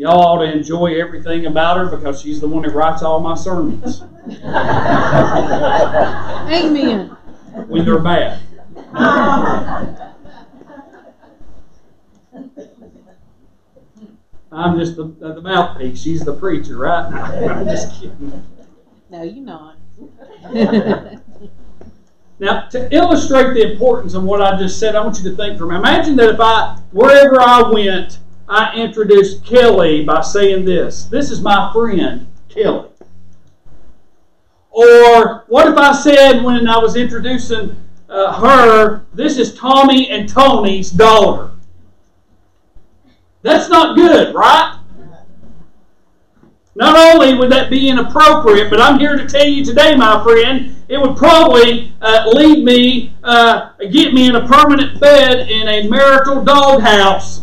Y'all 0.00 0.18
ought 0.18 0.38
to 0.38 0.50
enjoy 0.50 0.98
everything 0.98 1.44
about 1.44 1.76
her 1.76 1.94
because 1.94 2.22
she's 2.22 2.40
the 2.40 2.48
one 2.48 2.64
who 2.64 2.70
writes 2.70 3.02
all 3.02 3.20
my 3.20 3.34
sermons. 3.34 4.00
Amen. 6.50 7.08
When 7.68 7.84
they're 7.84 7.98
bad. 7.98 8.40
I'm 14.50 14.78
just 14.78 14.96
the, 14.96 15.04
the 15.18 15.42
mouthpiece. 15.42 16.00
She's 16.00 16.24
the 16.24 16.32
preacher, 16.32 16.78
right? 16.78 17.04
I'm 17.12 17.66
just 17.66 18.00
kidding. 18.00 18.42
No, 19.10 19.22
you're 19.22 19.44
not. 19.44 19.76
Now, 22.38 22.68
to 22.68 22.88
illustrate 22.90 23.52
the 23.52 23.70
importance 23.70 24.14
of 24.14 24.22
what 24.24 24.40
I 24.40 24.56
just 24.58 24.80
said, 24.80 24.96
I 24.96 25.04
want 25.04 25.18
you 25.18 25.28
to 25.28 25.36
think 25.36 25.58
for 25.58 25.66
me. 25.66 25.76
Imagine 25.76 26.16
that 26.16 26.30
if 26.30 26.40
I, 26.40 26.80
wherever 26.90 27.38
I 27.38 27.70
went, 27.70 28.18
I 28.50 28.74
introduced 28.74 29.44
Kelly 29.44 30.04
by 30.04 30.22
saying 30.22 30.64
this 30.64 31.04
This 31.04 31.30
is 31.30 31.40
my 31.40 31.72
friend, 31.72 32.26
Kelly. 32.48 32.88
Or 34.70 35.44
what 35.46 35.68
if 35.68 35.78
I 35.78 35.92
said 35.92 36.42
when 36.42 36.66
I 36.66 36.78
was 36.78 36.96
introducing 36.96 37.76
uh, 38.08 38.40
her, 38.40 39.06
This 39.14 39.38
is 39.38 39.54
Tommy 39.54 40.10
and 40.10 40.28
Tony's 40.28 40.90
daughter? 40.90 41.52
That's 43.42 43.68
not 43.68 43.96
good, 43.96 44.34
right? 44.34 44.78
Not 46.74 46.96
only 46.96 47.34
would 47.34 47.52
that 47.52 47.70
be 47.70 47.88
inappropriate, 47.88 48.68
but 48.68 48.80
I'm 48.80 48.98
here 48.98 49.16
to 49.16 49.28
tell 49.28 49.46
you 49.46 49.64
today, 49.64 49.94
my 49.94 50.22
friend, 50.24 50.74
it 50.88 51.00
would 51.00 51.16
probably 51.16 51.92
uh, 52.00 52.28
lead 52.32 52.64
me, 52.64 53.14
uh, 53.22 53.70
get 53.90 54.12
me 54.12 54.28
in 54.28 54.34
a 54.34 54.46
permanent 54.46 55.00
bed 55.00 55.48
in 55.48 55.68
a 55.68 55.88
marital 55.88 56.42
doghouse. 56.42 57.42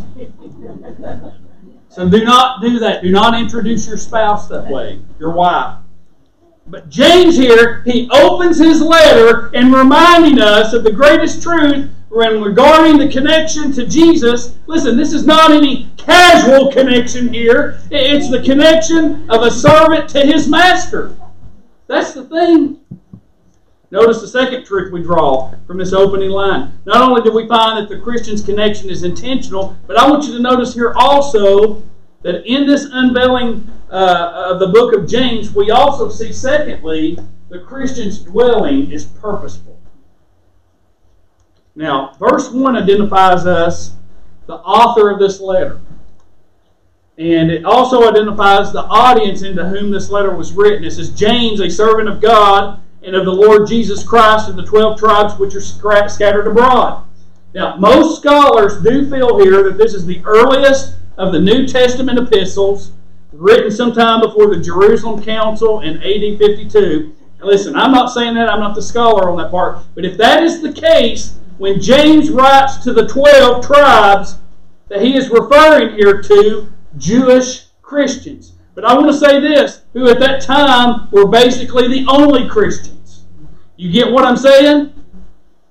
So 1.90 2.08
do 2.10 2.24
not 2.24 2.62
do 2.62 2.80
that. 2.80 3.02
Do 3.02 3.10
not 3.10 3.40
introduce 3.40 3.88
your 3.88 3.98
spouse 3.98 4.48
that 4.50 4.68
way, 4.68 5.00
your 5.20 5.32
wife. 5.32 5.80
But 6.68 6.90
James 6.90 7.38
here, 7.38 7.82
he 7.86 8.10
opens 8.12 8.60
his 8.60 8.82
letter 8.82 9.50
in 9.54 9.72
reminding 9.72 10.40
us 10.40 10.74
of 10.74 10.84
the 10.84 10.92
greatest 10.92 11.42
truth 11.42 11.90
when 12.10 12.42
regarding 12.42 12.98
the 12.98 13.12
connection 13.12 13.72
to 13.74 13.86
Jesus. 13.86 14.58
Listen, 14.68 14.98
this 14.98 15.14
is 15.14 15.26
not 15.26 15.52
any 15.52 15.90
casual 15.98 16.72
connection 16.72 17.34
here. 17.34 17.80
It's 17.90 18.30
the 18.30 18.42
connection 18.44 19.30
of 19.30 19.44
a 19.44 19.52
servant 19.52 20.10
to 20.10 20.20
his 20.20 20.48
master. 20.48 21.18
That's 21.88 22.14
the 22.14 22.26
thing. 22.26 22.80
Notice 23.90 24.20
the 24.20 24.28
second 24.28 24.66
truth 24.66 24.92
we 24.92 25.02
draw 25.02 25.54
from 25.66 25.78
this 25.78 25.94
opening 25.94 26.30
line. 26.30 26.78
Not 26.86 27.08
only 27.08 27.22
do 27.22 27.32
we 27.32 27.48
find 27.48 27.78
that 27.78 27.94
the 27.94 28.02
Christian's 28.02 28.44
connection 28.44 28.90
is 28.90 29.04
intentional, 29.04 29.78
but 29.88 29.98
I 29.98 30.10
want 30.10 30.26
you 30.26 30.34
to 30.34 30.40
notice 30.40 30.74
here 30.74 30.94
also 30.96 31.84
that 32.22 32.46
in 32.46 32.68
this 32.68 32.88
unveiling 32.92 33.70
uh, 33.90 34.52
of 34.52 34.60
the 34.60 34.68
book 34.68 34.94
of 34.94 35.08
James, 35.08 35.56
we 35.56 35.72
also 35.72 36.10
see, 36.10 36.34
secondly, 36.34 37.18
the 37.48 37.60
Christian's 37.60 38.20
dwelling 38.20 38.92
is 38.92 39.06
purposeful. 39.06 39.80
Now, 41.76 42.14
verse 42.20 42.50
1 42.50 42.76
identifies 42.76 43.46
us, 43.46 43.96
the 44.48 44.56
author 44.56 45.12
of 45.12 45.20
this 45.20 45.40
letter. 45.40 45.80
And 47.18 47.50
it 47.50 47.64
also 47.64 48.10
identifies 48.10 48.74
the 48.74 48.84
audience 48.84 49.44
into 49.44 49.66
whom 49.70 49.92
this 49.92 50.10
letter 50.10 50.36
was 50.36 50.52
written. 50.52 50.84
It 50.84 50.92
says, 50.92 51.12
James, 51.12 51.62
a 51.62 51.70
servant 51.70 52.10
of 52.10 52.20
God 52.20 52.82
and 53.04 53.16
of 53.16 53.26
the 53.26 53.32
Lord 53.32 53.68
Jesus 53.68 54.04
Christ 54.04 54.50
and 54.50 54.58
the 54.58 54.66
12 54.66 55.00
tribes 55.00 55.38
which 55.38 55.56
are 55.56 55.62
scattered 56.10 56.48
abroad. 56.48 57.06
Now, 57.54 57.78
most 57.78 58.20
scholars 58.22 58.82
do 58.82 59.10
feel 59.10 59.40
here 59.40 59.64
that 59.64 59.78
this 59.78 59.94
is 59.94 60.06
the 60.06 60.22
earliest 60.26 60.96
of 61.18 61.32
the 61.32 61.40
New 61.40 61.66
Testament 61.68 62.20
epistles 62.20 62.92
written 63.32 63.72
sometime 63.72 64.22
before 64.22 64.48
the 64.48 64.62
Jerusalem 64.62 65.24
Council 65.24 65.82
in 65.82 65.98
AD 65.98 66.38
52. 66.38 67.16
listen, 67.42 67.76
I'm 67.76 67.92
not 67.92 68.12
saying 68.12 68.34
that, 68.36 68.50
I'm 68.50 68.60
not 68.60 68.76
the 68.76 68.82
scholar 68.82 69.30
on 69.30 69.38
that 69.38 69.52
part, 69.52 69.80
but 69.96 70.06
if 70.06 70.18
that 70.18 70.44
is 70.44 70.62
the 70.62 70.74
case, 70.74 71.38
when 71.58 71.82
James 71.82 72.30
writes 72.30 72.78
to 72.78 72.94
the 72.94 73.08
12 73.08 73.66
tribes 73.66 74.38
that 74.90 75.02
he 75.02 75.16
is 75.16 75.30
referring 75.30 75.96
here 75.96 76.22
to 76.22 76.72
Jewish 76.98 77.66
Christians. 77.82 78.54
But 78.78 78.86
I 78.86 78.94
want 78.94 79.08
to 79.08 79.14
say 79.14 79.40
this 79.40 79.82
who 79.94 80.08
at 80.08 80.20
that 80.20 80.40
time 80.40 81.10
were 81.10 81.26
basically 81.26 81.88
the 81.88 82.06
only 82.08 82.48
Christians. 82.48 83.26
You 83.76 83.92
get 83.92 84.12
what 84.12 84.24
I'm 84.24 84.38
saying? 84.38 84.94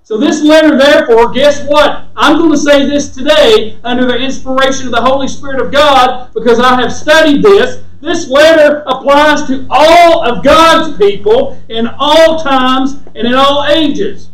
So, 0.02 0.18
this 0.18 0.42
letter, 0.42 0.76
therefore, 0.76 1.30
guess 1.32 1.64
what? 1.68 2.08
I'm 2.16 2.36
going 2.36 2.50
to 2.50 2.58
say 2.58 2.84
this 2.84 3.14
today 3.14 3.78
under 3.84 4.06
the 4.06 4.16
inspiration 4.16 4.86
of 4.86 4.92
the 4.92 5.00
Holy 5.00 5.28
Spirit 5.28 5.64
of 5.64 5.70
God 5.70 6.34
because 6.34 6.58
I 6.58 6.80
have 6.80 6.92
studied 6.92 7.44
this. 7.44 7.84
This 8.00 8.28
letter 8.28 8.82
applies 8.88 9.46
to 9.46 9.68
all 9.70 10.24
of 10.28 10.42
God's 10.42 10.98
people 10.98 11.62
in 11.68 11.86
all 12.00 12.40
times 12.40 12.98
and 13.14 13.18
in 13.18 13.34
all 13.34 13.66
ages. 13.68 14.30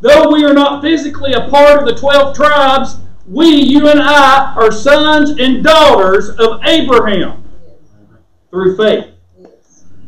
Though 0.00 0.32
we 0.32 0.46
are 0.46 0.54
not 0.54 0.80
physically 0.80 1.34
a 1.34 1.46
part 1.50 1.78
of 1.78 1.86
the 1.86 1.94
12 1.94 2.34
tribes, 2.34 2.96
we, 3.28 3.48
you 3.48 3.86
and 3.88 4.00
I, 4.00 4.54
are 4.56 4.72
sons 4.72 5.38
and 5.38 5.62
daughters 5.62 6.30
of 6.30 6.64
Abraham 6.64 7.43
through 8.54 8.76
faith. 8.76 9.10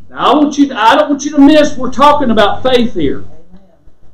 Now, 0.09 0.19
I 0.19 0.35
want 0.37 0.57
you. 0.57 0.69
To, 0.69 0.81
I 0.81 0.95
don't 0.95 1.11
want 1.11 1.25
you 1.25 1.33
to 1.33 1.41
miss. 1.41 1.77
We're 1.77 1.91
talking 1.91 2.31
about 2.31 2.63
faith 2.63 2.95
here. 2.95 3.25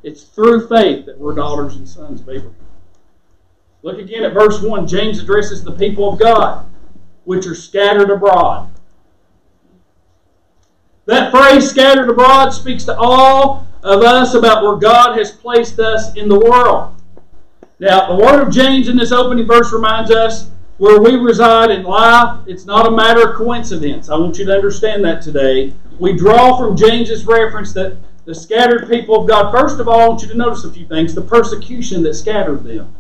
It's 0.03 0.23
through 0.23 0.69
faith 0.69 1.05
that 1.05 1.19
we're 1.19 1.35
daughters 1.35 1.77
and 1.77 1.87
sons 1.87 2.23
of 2.23 2.29
Abraham. 2.31 2.55
Look 3.83 3.99
again 3.99 4.25
at 4.25 4.33
verse 4.33 4.63
1. 4.63 4.87
James 4.87 5.21
addresses 5.21 5.63
the 5.63 5.73
people 5.73 6.11
of 6.11 6.19
God, 6.19 6.65
which 7.25 7.47
are 7.47 7.55
scattered 7.55 8.09
abroad. 8.09 8.71
That 11.05 11.31
phrase, 11.31 11.69
scattered 11.69 12.09
abroad, 12.09 12.51
speaks 12.55 12.85
to 12.85 12.97
all 12.97 13.67
of 13.83 14.01
us 14.01 14.33
about 14.33 14.63
where 14.63 14.77
God 14.77 15.19
has 15.19 15.31
placed 15.31 15.79
us 15.79 16.17
in 16.17 16.31
the 16.31 16.41
world. 16.41 16.95
Now, 17.81 18.17
the 18.17 18.25
word 18.25 18.41
of 18.41 18.51
James 18.51 18.89
in 18.89 18.97
this 18.97 19.13
opening 19.13 19.47
verse 19.47 19.75
reminds 19.75 20.11
us 20.11 20.52
where 20.79 21.01
we 21.01 21.17
reside 21.17 21.71
in 21.71 21.85
life, 21.85 22.41
it's 22.47 22.65
not 22.65 22.87
a 22.87 22.91
matter 22.91 23.31
of 23.31 23.37
coincidence. 23.37 24.09
I 24.09 24.17
want 24.17 24.39
you 24.39 24.45
to 24.47 24.55
understand 24.55 25.05
that 25.05 25.23
today. 25.23 25.73
We 25.99 26.15
draw 26.15 26.57
from 26.59 26.77
James's 26.77 27.25
reference 27.25 27.73
that 27.75 27.97
the 28.25 28.35
scattered 28.35 28.89
people 28.89 29.21
of 29.21 29.29
God, 29.29 29.53
first 29.53 29.81
of 29.81 29.89
all, 29.89 30.01
I 30.01 30.09
want 30.09 30.23
you 30.23 30.29
to 30.29 30.37
notice 30.37 30.65
a 30.65 30.73
few 30.73 30.87
things 30.87 31.15
the 31.15 31.23
persecution 31.23 32.03
that 32.05 32.15
scattered 32.15 32.65
them. 32.65 32.95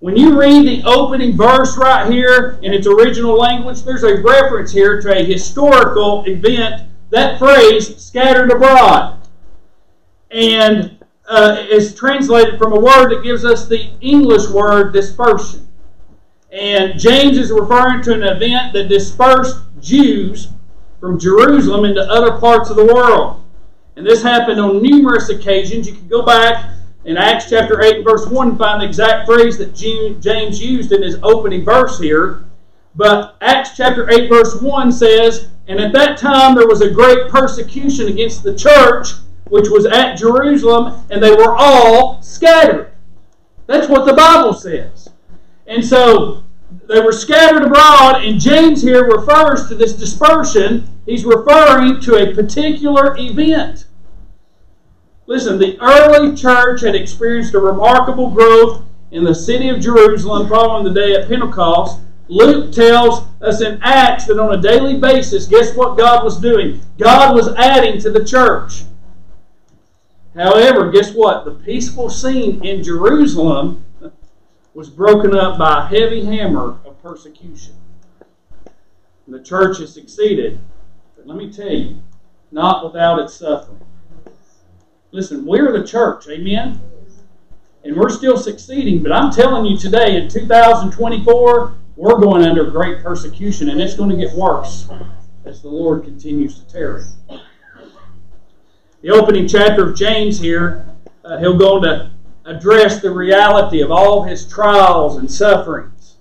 When 0.00 0.16
you 0.16 0.38
read 0.38 0.66
the 0.66 0.82
opening 0.84 1.36
verse 1.36 1.76
right 1.76 2.10
here 2.10 2.58
in 2.62 2.72
its 2.72 2.86
original 2.86 3.36
language, 3.36 3.82
there's 3.82 4.04
a 4.04 4.20
reference 4.22 4.70
here 4.70 5.00
to 5.00 5.18
a 5.18 5.24
historical 5.24 6.24
event, 6.26 6.88
that 7.10 7.38
phrase, 7.38 7.96
scattered 7.96 8.52
abroad. 8.52 9.26
And 10.30 10.96
uh, 11.28 11.64
is 11.70 11.94
translated 11.94 12.58
from 12.58 12.72
a 12.72 12.80
word 12.80 13.10
that 13.10 13.22
gives 13.22 13.44
us 13.44 13.66
the 13.66 13.90
English 14.00 14.48
word 14.48 14.92
dispersion. 14.92 15.65
And 16.56 16.98
James 16.98 17.36
is 17.36 17.52
referring 17.52 18.02
to 18.04 18.14
an 18.14 18.22
event 18.22 18.72
that 18.72 18.88
dispersed 18.88 19.58
Jews 19.78 20.48
from 20.98 21.20
Jerusalem 21.20 21.84
into 21.84 22.00
other 22.00 22.38
parts 22.38 22.70
of 22.70 22.76
the 22.76 22.86
world. 22.86 23.44
And 23.94 24.06
this 24.06 24.22
happened 24.22 24.58
on 24.58 24.82
numerous 24.82 25.28
occasions. 25.28 25.86
You 25.86 25.92
can 25.92 26.08
go 26.08 26.22
back 26.22 26.70
in 27.04 27.18
Acts 27.18 27.50
chapter 27.50 27.82
8 27.82 28.02
verse 28.02 28.26
1 28.26 28.48
and 28.48 28.58
find 28.58 28.80
the 28.80 28.86
exact 28.86 29.26
phrase 29.26 29.58
that 29.58 29.74
James 29.74 30.62
used 30.62 30.92
in 30.92 31.02
his 31.02 31.18
opening 31.22 31.62
verse 31.62 32.00
here. 32.00 32.46
But 32.94 33.36
Acts 33.42 33.76
chapter 33.76 34.10
8 34.10 34.30
verse 34.30 34.58
1 34.62 34.92
says, 34.92 35.50
And 35.68 35.78
at 35.78 35.92
that 35.92 36.16
time 36.16 36.54
there 36.54 36.66
was 36.66 36.80
a 36.80 36.90
great 36.90 37.28
persecution 37.28 38.08
against 38.08 38.42
the 38.42 38.56
church 38.56 39.08
which 39.50 39.68
was 39.68 39.84
at 39.84 40.16
Jerusalem, 40.16 41.04
and 41.10 41.22
they 41.22 41.32
were 41.32 41.54
all 41.54 42.22
scattered. 42.22 42.92
That's 43.66 43.88
what 43.88 44.06
the 44.06 44.14
Bible 44.14 44.54
says. 44.54 45.10
And 45.66 45.84
so 45.84 46.44
they 46.88 47.00
were 47.00 47.12
scattered 47.12 47.62
abroad, 47.62 48.24
and 48.24 48.40
James 48.40 48.82
here 48.82 49.04
refers 49.04 49.68
to 49.68 49.74
this 49.74 49.92
dispersion. 49.92 50.88
He's 51.06 51.24
referring 51.24 52.00
to 52.02 52.16
a 52.16 52.34
particular 52.34 53.16
event. 53.18 53.86
Listen, 55.26 55.58
the 55.58 55.78
early 55.80 56.36
church 56.36 56.82
had 56.82 56.94
experienced 56.94 57.54
a 57.54 57.60
remarkable 57.60 58.30
growth 58.30 58.82
in 59.10 59.24
the 59.24 59.34
city 59.34 59.68
of 59.68 59.80
Jerusalem 59.80 60.48
following 60.48 60.84
the 60.84 61.00
day 61.00 61.14
of 61.14 61.28
Pentecost. 61.28 62.00
Luke 62.28 62.72
tells 62.72 63.24
us 63.40 63.60
in 63.60 63.80
Acts 63.82 64.26
that 64.26 64.38
on 64.38 64.58
a 64.58 64.60
daily 64.60 64.98
basis, 64.98 65.46
guess 65.46 65.74
what 65.76 65.96
God 65.96 66.24
was 66.24 66.40
doing? 66.40 66.80
God 66.98 67.34
was 67.34 67.54
adding 67.56 68.00
to 68.00 68.10
the 68.10 68.24
church. 68.24 68.82
However, 70.34 70.90
guess 70.90 71.12
what? 71.12 71.44
The 71.44 71.52
peaceful 71.52 72.10
scene 72.10 72.64
in 72.64 72.82
Jerusalem 72.82 73.85
was 74.76 74.90
broken 74.90 75.34
up 75.34 75.58
by 75.58 75.84
a 75.84 75.86
heavy 75.88 76.24
hammer 76.24 76.78
of 76.84 77.02
persecution. 77.02 77.74
And 79.24 79.34
the 79.34 79.42
church 79.42 79.78
has 79.78 79.92
succeeded. 79.92 80.60
But 81.16 81.26
let 81.26 81.36
me 81.36 81.50
tell 81.50 81.72
you, 81.72 82.02
not 82.52 82.84
without 82.84 83.18
its 83.18 83.34
suffering. 83.34 83.80
Listen, 85.10 85.46
we're 85.46 85.76
the 85.76 85.86
church, 85.86 86.28
amen? 86.28 86.80
And 87.84 87.96
we're 87.96 88.10
still 88.10 88.36
succeeding, 88.36 89.02
but 89.02 89.12
I'm 89.12 89.32
telling 89.32 89.64
you 89.64 89.78
today, 89.78 90.16
in 90.16 90.28
2024, 90.28 91.74
we're 91.96 92.18
going 92.18 92.44
under 92.44 92.70
great 92.70 93.02
persecution, 93.02 93.70
and 93.70 93.80
it's 93.80 93.94
going 93.94 94.10
to 94.10 94.16
get 94.16 94.36
worse 94.36 94.88
as 95.44 95.62
the 95.62 95.68
Lord 95.68 96.04
continues 96.04 96.60
to 96.60 96.66
tarry 96.70 97.04
the 99.06 99.12
opening 99.12 99.46
chapter 99.46 99.88
of 99.88 99.96
James 99.96 100.40
here, 100.40 100.84
uh, 101.24 101.38
he'll 101.38 101.56
go 101.56 101.80
to 101.80 102.10
address 102.46 103.02
the 103.02 103.10
reality 103.10 103.82
of 103.82 103.90
all 103.90 104.22
his 104.22 104.48
trials 104.48 105.16
and 105.16 105.30
sufferings. 105.30 106.16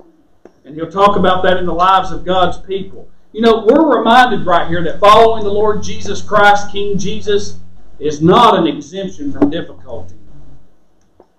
And 0.66 0.76
he'll 0.76 0.92
talk 0.92 1.16
about 1.16 1.44
that 1.44 1.58
in 1.58 1.66
the 1.66 1.74
lives 1.74 2.12
of 2.12 2.26
God's 2.26 2.58
people. 2.58 3.08
You 3.32 3.42
know, 3.42 3.66
we're 3.66 3.98
reminded 3.98 4.46
right 4.46 4.68
here 4.68 4.84
that 4.84 5.00
following 5.00 5.44
the 5.44 5.52
Lord 5.52 5.84
Jesus 5.84 6.22
Christ, 6.22 6.72
King 6.72 6.98
Jesus, 6.98 7.60
is 8.00 8.22
not 8.22 8.58
an 8.58 8.66
exemption 8.66 9.32
from 9.32 9.50
difficulty. 9.50 10.16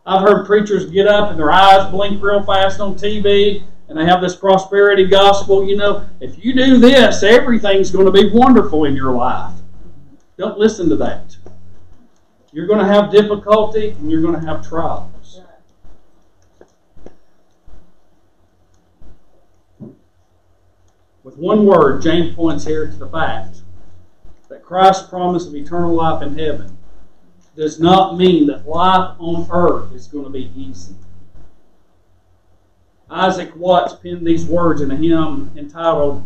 I've 0.07 0.22
heard 0.22 0.46
preachers 0.46 0.88
get 0.88 1.09
up 1.09 1.31
and 1.31 1.38
their 1.38 1.51
eyes 1.51 1.90
blink 1.90 2.22
real 2.22 2.44
fast 2.44 2.81
on 2.81 2.94
TV 2.94 3.64
and 3.88 3.99
they 3.99 4.05
have 4.05 4.20
this 4.20 4.37
prosperity 4.37 5.07
gospel. 5.07 5.68
You 5.68 5.77
know, 5.77 6.09
if 6.20 6.44
you 6.44 6.55
do 6.55 6.79
this, 6.79 7.22
everything's 7.25 7.90
going 7.90 8.07
to 8.07 8.12
be 8.12 8.31
wonderful 8.33 8.85
in 8.85 8.94
your 8.94 9.12
life. 9.12 9.55
Don't 10.37 10.59
listen 10.59 10.88
to 10.90 10.96
that. 10.96 11.36
You're 12.56 12.66
going 12.66 12.78
to 12.78 12.86
have 12.86 13.10
difficulty 13.10 13.90
and 13.90 14.10
you're 14.10 14.22
going 14.22 14.40
to 14.40 14.46
have 14.46 14.66
trials. 14.66 15.42
With 21.22 21.36
one 21.36 21.66
word, 21.66 22.00
James 22.00 22.34
points 22.34 22.64
here 22.64 22.86
to 22.86 22.96
the 22.96 23.10
fact 23.10 23.60
that 24.48 24.64
Christ's 24.64 25.06
promise 25.06 25.46
of 25.46 25.54
eternal 25.54 25.92
life 25.92 26.22
in 26.22 26.38
heaven 26.38 26.78
does 27.54 27.78
not 27.78 28.16
mean 28.16 28.46
that 28.46 28.66
life 28.66 29.16
on 29.18 29.46
earth 29.52 29.92
is 29.92 30.06
going 30.06 30.24
to 30.24 30.30
be 30.30 30.50
easy. 30.56 30.94
Isaac 33.10 33.54
Watts 33.54 33.96
penned 33.96 34.26
these 34.26 34.46
words 34.46 34.80
in 34.80 34.90
a 34.90 34.96
hymn 34.96 35.50
entitled, 35.58 36.24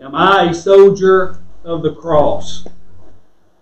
Am 0.00 0.14
I 0.14 0.44
a 0.44 0.54
Soldier 0.54 1.38
of 1.64 1.82
the 1.82 1.94
Cross? 1.94 2.66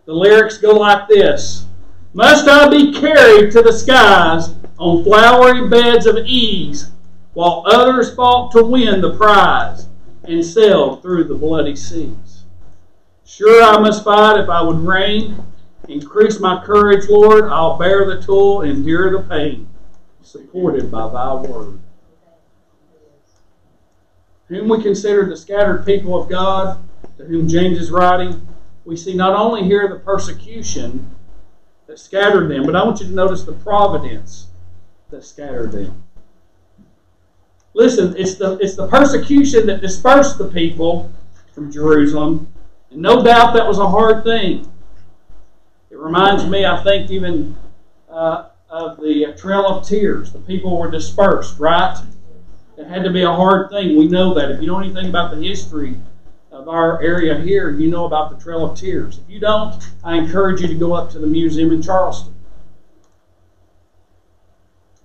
The 0.05 0.15
lyrics 0.15 0.59
go 0.59 0.75
like 0.75 1.09
this 1.09 1.67
Must 2.15 2.49
I 2.49 2.69
be 2.69 2.93
carried 2.93 3.53
to 3.53 3.63
the 3.63 3.73
skies 3.73 4.55
on 4.79 5.05
flowery 5.05 5.69
beds 5.69 6.07
of 6.07 6.17
ease, 6.25 6.91
while 7.35 7.65
others 7.67 8.15
fought 8.15 8.53
to 8.53 8.65
win 8.65 9.01
the 9.01 9.17
prize 9.17 9.89
and 10.23 10.45
sailed 10.45 11.03
through 11.03 11.25
the 11.25 11.35
bloody 11.35 11.77
seas? 11.77 12.45
Sure, 13.27 13.63
I 13.63 13.79
must 13.79 14.05
fight 14.05 14.41
if 14.41 14.49
I 14.49 14.63
would 14.63 14.79
reign 14.79 15.45
Increase 15.89 16.41
my 16.41 16.65
courage, 16.65 17.09
Lord. 17.11 17.45
I'll 17.45 17.77
bear 17.77 18.07
the 18.07 18.23
toil, 18.23 18.63
endure 18.63 19.11
the 19.11 19.29
pain, 19.29 19.69
supported 20.23 20.91
by 20.91 21.09
thy 21.11 21.35
word. 21.35 21.79
Whom 24.49 24.69
we 24.69 24.83
consider 24.83 25.27
the 25.27 25.37
scattered 25.37 25.85
people 25.85 26.21
of 26.21 26.29
God, 26.29 26.83
to 27.19 27.25
whom 27.25 27.49
James 27.49 27.79
is 27.79 27.91
writing, 27.91 28.47
we 28.85 28.97
see 28.97 29.15
not 29.15 29.35
only 29.35 29.65
here 29.65 29.89
the 29.89 29.97
persecution 29.97 31.14
that 31.87 31.99
scattered 31.99 32.51
them, 32.51 32.65
but 32.65 32.75
I 32.75 32.85
want 32.85 33.01
you 33.01 33.07
to 33.07 33.13
notice 33.13 33.45
the 33.45 33.53
providence 33.53 34.49
that 35.11 35.25
scattered 35.25 35.73
them. 35.73 36.03
Listen, 37.75 38.15
it's 38.17 38.37
the, 38.37 38.57
it's 38.59 38.77
the 38.77 38.87
persecution 38.87 39.67
that 39.67 39.81
dispersed 39.81 40.39
the 40.39 40.49
people 40.49 41.13
from 41.53 41.71
Jerusalem, 41.71 42.53
and 42.91 43.03
no 43.03 43.23
doubt 43.23 43.55
that 43.55 43.67
was 43.67 43.79
a 43.79 43.89
hard 43.89 44.25
thing. 44.25 44.71
It 45.91 45.99
reminds 45.99 46.47
me, 46.47 46.65
I 46.65 46.83
think, 46.83 47.11
even 47.11 47.57
uh, 48.09 48.49
of 48.71 48.97
the 48.99 49.35
Trail 49.37 49.67
of 49.67 49.87
Tears. 49.87 50.33
The 50.33 50.41
people 50.41 50.79
were 50.79 50.91
dispersed, 50.91 51.59
right? 51.59 51.97
It 52.77 52.87
had 52.87 53.05
to 53.05 53.11
be 53.11 53.23
a 53.23 53.33
hard 53.33 53.71
thing. 53.71 53.97
We 53.97 54.09
know 54.09 54.35
that. 54.35 54.51
If 54.51 54.61
you 54.61 54.67
know 54.67 54.81
anything 54.81 55.09
about 55.09 55.31
the 55.31 55.41
history 55.41 55.97
of 56.55 56.69
our 56.69 57.03
area 57.03 57.37
here, 57.41 57.71
you 57.71 57.91
know 57.91 58.05
about 58.05 58.31
the 58.31 58.43
Trail 58.43 58.65
of 58.65 58.79
Tears. 58.79 59.19
If 59.19 59.29
you 59.29 59.41
don't, 59.41 59.83
I 60.05 60.17
encourage 60.17 60.61
you 60.61 60.69
to 60.69 60.75
go 60.75 60.93
up 60.93 61.11
to 61.11 61.19
the 61.19 61.27
museum 61.27 61.73
in 61.73 61.83
Charleston. 61.83 62.33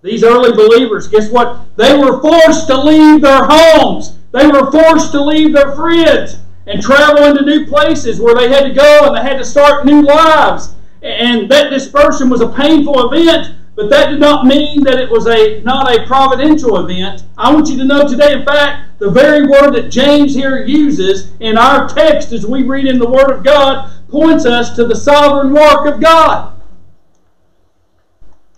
These 0.04 0.24
early 0.24 0.52
believers, 0.52 1.08
guess 1.08 1.30
what? 1.30 1.76
They 1.76 1.98
were 1.98 2.22
forced 2.22 2.68
to 2.68 2.80
leave 2.80 3.22
their 3.22 3.46
homes. 3.50 4.18
They 4.32 4.46
were 4.46 4.72
forced 4.72 5.12
to 5.12 5.22
leave 5.22 5.52
their 5.52 5.76
friends 5.76 6.38
and 6.68 6.84
travel 6.84 7.24
into 7.24 7.44
new 7.44 7.66
places 7.66 8.22
where 8.22 8.36
they 8.36 8.48
had 8.48 8.66
to 8.66 8.74
go 8.74 9.08
and 9.08 9.18
they 9.18 9.22
had 9.22 9.40
to 9.40 9.46
start 9.46 9.86
new 9.86 10.04
lives. 10.04 10.76
And 11.02 11.50
that 11.50 11.72
dispersion 11.72 12.30
was 12.30 12.42
a 12.42 12.50
painful 12.50 13.12
event, 13.12 13.56
but 13.80 13.90
that 13.90 14.10
did 14.10 14.20
not 14.20 14.46
mean 14.46 14.84
that 14.84 15.00
it 15.00 15.10
was 15.10 15.26
a 15.26 15.62
not 15.62 15.90
a 15.90 16.06
providential 16.06 16.86
event. 16.86 17.24
I 17.38 17.54
want 17.54 17.70
you 17.70 17.78
to 17.78 17.86
know 17.86 18.06
today, 18.06 18.34
in 18.34 18.44
fact, 18.44 19.00
the 19.00 19.10
very 19.10 19.48
word 19.48 19.72
that 19.72 19.88
James 19.88 20.36
here 20.36 20.66
uses 20.66 21.32
in 21.40 21.58
our 21.58 21.88
text 21.88 22.34
as 22.34 22.46
we 22.46 22.64
read 22.64 22.88
in 22.88 23.00
the 23.00 23.10
Word 23.10 23.32
of 23.32 23.42
God 23.42 23.90
points 24.10 24.46
us 24.46 24.76
to 24.76 24.86
the 24.86 24.98
sovereign 24.98 25.54
work 25.54 25.86
of 25.86 26.02
God. 26.02 26.60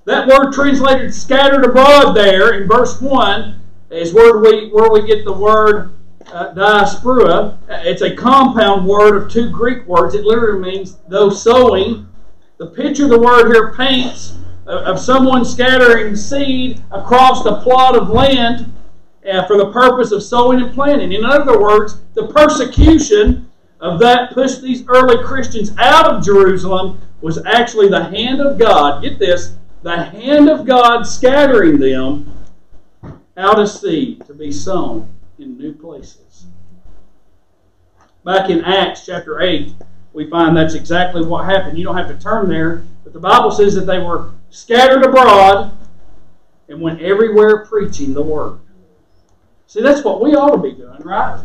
That 0.06 0.28
word 0.28 0.54
translated 0.54 1.14
scattered 1.14 1.66
abroad 1.66 2.14
there 2.14 2.60
in 2.60 2.68
verse 2.68 3.00
1 3.00 3.62
is 3.92 4.16
where 4.16 4.40
we, 4.40 4.72
where 4.72 4.90
we 4.90 5.06
get 5.06 5.24
the 5.24 5.34
word 5.34 5.94
uh, 6.34 6.52
diaspora. 6.54 7.60
It's 7.70 8.02
a 8.02 8.16
compound 8.16 8.88
word 8.88 9.22
of 9.22 9.32
two 9.32 9.52
Greek 9.52 9.86
words. 9.86 10.16
It 10.16 10.26
literally 10.26 10.62
means 10.62 10.98
though 11.08 11.30
sowing 11.30 12.10
the 12.58 12.66
picture 12.66 13.08
the 13.08 13.20
word 13.20 13.54
here 13.54 13.76
paints 13.76 14.40
of 14.72 15.00
someone 15.00 15.44
scattering 15.44 16.16
seed 16.16 16.82
across 16.92 17.46
a 17.46 17.62
plot 17.62 17.96
of 17.96 18.10
land 18.10 18.72
uh, 19.30 19.46
for 19.46 19.58
the 19.58 19.72
purpose 19.72 20.12
of 20.12 20.24
sowing 20.24 20.62
and 20.62 20.74
planting. 20.74 21.12
In 21.12 21.26
other 21.26 21.60
words, 21.60 22.02
the 22.14 22.28
persecution 22.28 23.50
of 23.80 24.00
that 24.00 24.34
pushed 24.34 24.62
these 24.62 24.86
early 24.88 25.24
Christians 25.24 25.76
out 25.78 26.14
of 26.14 26.24
Jerusalem 26.24 27.02
was 27.22 27.44
actually 27.46 27.90
the 27.90 28.04
hand 28.04 28.42
of 28.42 28.58
God. 28.58 29.04
Get 29.04 29.20
this 29.20 29.56
the 29.84 30.04
hand 30.04 30.48
of 30.50 30.66
God 30.66 31.04
scattering 31.04 31.80
them 31.80 32.32
out 33.36 33.60
of 33.60 33.70
seed 33.70 34.26
to 34.28 34.34
be 34.34 34.52
sown 34.52 35.10
in 35.40 35.58
new 35.58 35.74
places. 35.74 36.46
Back 38.24 38.52
in 38.52 38.64
Acts 38.64 39.08
chapter 39.08 39.42
8, 39.42 39.74
we 40.14 40.30
find 40.30 40.56
that's 40.56 40.76
exactly 40.76 41.26
what 41.26 41.46
happened. 41.46 41.78
You 41.78 41.84
don't 41.84 41.98
have 41.98 42.10
to 42.10 42.24
turn 42.24 42.48
there, 42.48 42.84
but 43.04 43.14
the 43.14 43.20
Bible 43.20 43.50
says 43.50 43.74
that 43.74 43.88
they 43.88 43.98
were 43.98 44.32
scattered 44.52 45.04
abroad 45.04 45.76
and 46.70 46.80
went 46.80 47.02
everywhere 47.02 47.66
preaching 47.66 48.14
the 48.14 48.22
word. 48.22 48.60
See, 49.66 49.82
that's 49.82 50.04
what 50.04 50.22
we 50.22 50.36
ought 50.36 50.52
to 50.52 50.62
be 50.62 50.74
doing, 50.74 51.02
right? 51.02 51.44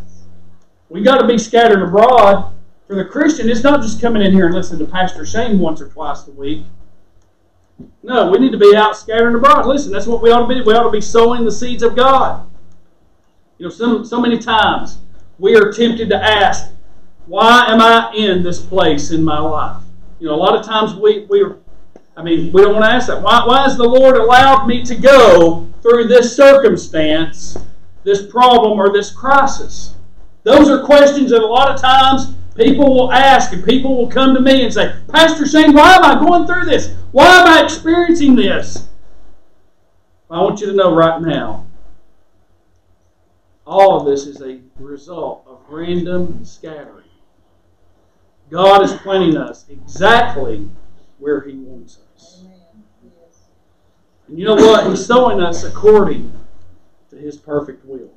We 0.89 1.03
got 1.03 1.19
to 1.19 1.27
be 1.27 1.39
scattered 1.39 1.83
abroad. 1.83 2.53
For 2.87 2.95
the 2.95 3.05
Christian, 3.05 3.49
it's 3.49 3.65
not 3.65 3.83
just 3.83 4.01
coming 4.01 4.23
in 4.23 4.33
here 4.33 4.47
and 4.47 4.55
listening 4.55 4.85
to 4.85 4.93
Pastor 4.93 5.25
Shane 5.25 5.59
once 5.59 5.81
or 5.81 5.89
twice 5.89 6.27
a 6.29 6.33
week. 6.33 6.65
No, 8.03 8.31
we 8.31 8.39
need 8.39 8.53
to 8.53 8.59
be 8.59 8.77
out 8.77 8.97
scattered 8.97 9.35
abroad. 9.35 9.67
Listen, 9.67 9.93
that's 9.93 10.07
what 10.07 10.23
we 10.23 10.31
ought 10.31 10.47
to 10.47 10.55
be. 10.55 10.61
We 10.61 10.75
ought 10.75 10.85
to 10.85 10.91
be 10.91 11.01
sowing 11.01 11.45
the 11.45 11.51
seeds 11.51 11.83
of 11.83 11.97
God. 11.97 12.49
You 13.59 13.67
know, 13.67 13.71
so, 13.71 14.05
so 14.05 14.21
many 14.21 14.39
times 14.39 14.99
we 15.39 15.57
are 15.57 15.73
tempted 15.73 16.09
to 16.11 16.17
ask, 16.17 16.71
why 17.27 17.67
am 17.69 17.81
I 17.81 18.13
in 18.15 18.43
this 18.43 18.61
place 18.61 19.11
in 19.11 19.25
my 19.25 19.41
life? 19.41 19.83
You 20.21 20.29
know, 20.29 20.35
a 20.35 20.37
lot 20.37 20.59
of 20.59 20.65
times 20.65 20.95
we, 20.95 21.27
we 21.27 21.45
I 22.17 22.23
mean, 22.23 22.51
we 22.53 22.63
don't 22.63 22.73
want 22.75 22.85
to 22.87 22.91
ask 22.91 23.09
that. 23.09 23.21
Why, 23.21 23.45
why 23.47 23.63
has 23.65 23.77
the 23.77 23.85
Lord 23.85 24.17
allowed 24.17 24.67
me 24.67 24.83
to 24.85 24.95
go 24.95 25.69
through 25.83 26.09
this 26.09 26.35
circumstance, 26.35 27.59
this 28.05 28.27
problem, 28.27 28.79
or 28.79 28.93
this 28.93 29.11
crisis? 29.11 29.95
Those 30.45 30.71
are 30.71 30.83
questions 30.83 31.31
that 31.31 31.43
a 31.43 31.47
lot 31.47 31.71
of 31.71 31.81
times 31.81 32.35
people 32.55 32.95
will 32.95 33.13
ask, 33.13 33.53
and 33.53 33.63
people 33.65 33.97
will 33.97 34.09
come 34.09 34.35
to 34.35 34.41
me 34.41 34.65
and 34.65 34.73
say, 34.73 34.97
Pastor 35.09 35.47
Shane, 35.47 35.75
why 35.75 35.95
am 35.95 36.05
I 36.05 36.19
going 36.19 36.47
through 36.47 36.65
this? 36.65 36.95
Why 37.13 37.27
am 37.41 37.47
I 37.47 37.63
experiencing 37.63 38.35
this? 38.35 38.89
I 40.31 40.41
want 40.41 40.61
you 40.61 40.67
to 40.69 40.73
know 40.73 40.95
right 40.95 41.21
now, 41.21 41.67
all 43.67 44.01
of 44.01 44.07
this 44.07 44.27
is 44.27 44.41
a 44.41 44.61
result 44.79 45.45
of 45.47 45.61
random 45.69 46.45
scattering. 46.45 47.05
God 48.49 48.83
is 48.83 48.93
planting 48.95 49.37
us 49.37 49.67
exactly 49.69 50.69
where 51.19 51.41
He 51.43 51.55
wants 51.55 51.99
us. 51.99 52.06
And 54.29 54.39
you 54.39 54.45
know 54.45 54.55
what? 54.55 54.89
He's 54.89 55.05
sowing 55.05 55.41
us 55.41 55.65
according 55.65 56.33
to 57.11 57.17
His 57.17 57.37
perfect 57.37 57.85
will. 57.85 58.11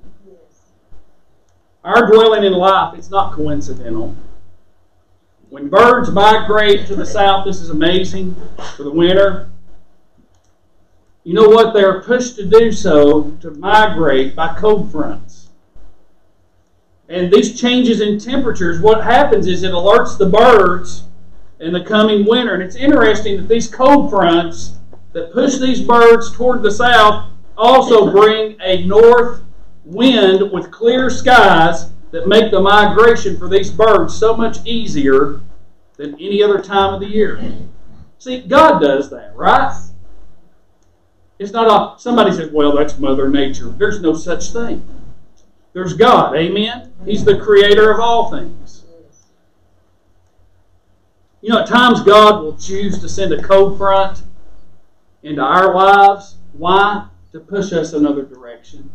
Our 1.84 2.08
dwelling 2.12 2.44
in 2.44 2.54
life, 2.54 2.98
it's 2.98 3.10
not 3.10 3.34
coincidental. 3.34 4.16
When 5.50 5.70
birds 5.70 6.12
migrate 6.12 6.88
to 6.88 6.96
the 6.96 7.06
south, 7.06 7.46
this 7.46 7.62
is 7.62 7.70
amazing 7.70 8.36
for 8.76 8.84
the 8.84 8.92
winter. 8.92 9.50
You 11.24 11.34
know 11.34 11.48
what? 11.48 11.74
They're 11.74 12.02
pushed 12.02 12.36
to 12.36 12.46
do 12.46 12.72
so 12.72 13.32
to 13.42 13.52
migrate 13.52 14.36
by 14.36 14.56
cold 14.56 14.92
fronts. 14.92 15.50
And 17.08 17.34
these 17.34 17.60
changes 17.60 18.02
in 18.02 18.20
temperatures, 18.20 18.80
what 18.82 19.04
happens 19.04 19.48
is 19.48 19.64
it 19.64 19.72
alerts 19.72 20.18
the 20.18 20.30
birds 20.30 21.06
in 21.60 21.74
the 21.74 21.84
coming 21.84 22.26
winter. 22.26 22.54
And 22.54 22.62
it's 22.62 22.76
interesting 22.76 23.38
that 23.38 23.48
these 23.48 23.68
cold 23.68 24.12
fronts 24.12 24.78
that 25.14 25.34
push 25.34 25.58
these 25.58 25.82
birds 25.82 26.32
toward 26.36 26.62
the 26.62 26.72
south 26.72 27.32
also 27.58 28.12
bring 28.12 28.56
a 28.62 28.86
north 28.86 29.44
wind 29.84 30.52
with 30.52 30.72
clear 30.72 31.10
skies 31.10 31.92
that 32.12 32.28
make 32.28 32.52
the 32.52 32.60
migration 32.60 33.38
for 33.38 33.50
these 33.50 33.70
birds 33.70 34.18
so 34.18 34.36
much 34.36 34.58
easier 34.66 35.42
than 35.98 36.16
any 36.16 36.42
other 36.42 36.62
time 36.62 36.94
of 36.94 37.00
the 37.02 37.08
year. 37.08 37.42
See, 38.18 38.42
God 38.42 38.80
does 38.80 39.10
that, 39.10 39.36
right? 39.36 39.78
It's 41.38 41.52
not 41.52 41.68
a, 41.68 42.00
somebody 42.00 42.32
says, 42.32 42.52
well, 42.52 42.76
that's 42.76 42.98
Mother 43.00 43.30
Nature. 43.30 43.70
There's 43.70 44.02
no 44.02 44.14
such 44.14 44.52
thing. 44.52 44.86
There's 45.74 45.94
God. 45.94 46.36
Amen? 46.36 46.92
He's 47.06 47.24
the 47.24 47.40
creator 47.40 47.92
of 47.92 48.00
all 48.00 48.32
things. 48.32 48.84
You 51.42 51.54
know, 51.54 51.60
at 51.60 51.68
times 51.68 52.02
God 52.02 52.44
will 52.44 52.58
choose 52.58 53.00
to 53.00 53.08
send 53.08 53.32
a 53.32 53.42
cold 53.42 53.78
front 53.78 54.24
into 55.24 55.42
our 55.42 55.74
lives. 55.74 56.36
Why? 56.54 57.08
To 57.32 57.40
push 57.40 57.74
us 57.74 57.94
another 57.94 58.24
direction. 58.24 58.90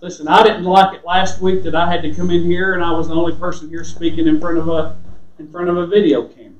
Listen, 0.00 0.26
I 0.26 0.42
didn't 0.42 0.64
like 0.64 0.96
it 0.96 1.04
last 1.04 1.40
week 1.40 1.62
that 1.62 1.74
I 1.74 1.90
had 1.90 2.02
to 2.02 2.12
come 2.12 2.30
in 2.30 2.42
here 2.42 2.74
and 2.74 2.82
I 2.82 2.90
was 2.92 3.08
the 3.08 3.14
only 3.14 3.36
person 3.36 3.68
here 3.68 3.84
speaking 3.84 4.26
in 4.26 4.40
front 4.40 4.58
of 4.58 4.68
a 4.68 4.96
in 5.38 5.50
front 5.50 5.68
of 5.68 5.76
a 5.76 5.86
video 5.86 6.26
camera. 6.26 6.52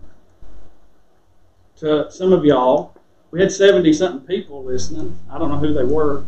To 1.76 2.10
some 2.10 2.32
of 2.32 2.44
y'all, 2.44 2.96
we 3.32 3.40
had 3.40 3.50
70 3.50 3.92
something 3.92 4.26
people 4.26 4.62
listening. 4.62 5.18
I 5.30 5.38
don't 5.38 5.50
know 5.50 5.58
who 5.58 5.72
they 5.72 5.84
were. 5.84 6.24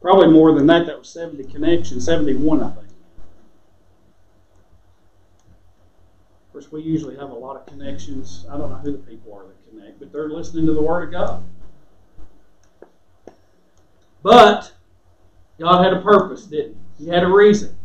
Probably 0.00 0.28
more 0.28 0.54
than 0.54 0.66
that. 0.68 0.86
That 0.86 0.98
was 1.00 1.08
70 1.08 1.44
connections, 1.44 2.04
71, 2.04 2.62
I 2.62 2.70
think. 2.70 2.87
Course, 6.58 6.72
we 6.72 6.82
usually 6.82 7.16
have 7.16 7.30
a 7.30 7.34
lot 7.34 7.56
of 7.56 7.66
connections. 7.66 8.44
I 8.50 8.58
don't 8.58 8.70
know 8.70 8.78
who 8.78 8.92
the 8.92 8.98
people 8.98 9.32
are 9.32 9.44
that 9.46 9.70
connect, 9.70 10.00
but 10.00 10.12
they're 10.12 10.28
listening 10.28 10.66
to 10.66 10.72
the 10.72 10.82
Word 10.82 11.04
of 11.04 11.12
God. 11.12 11.44
But 14.24 14.72
God 15.60 15.84
had 15.84 15.92
a 15.92 16.00
purpose, 16.00 16.46
didn't 16.46 16.76
He? 16.98 17.04
He 17.04 17.10
had 17.10 17.22
a 17.22 17.28
reason. 17.28 17.76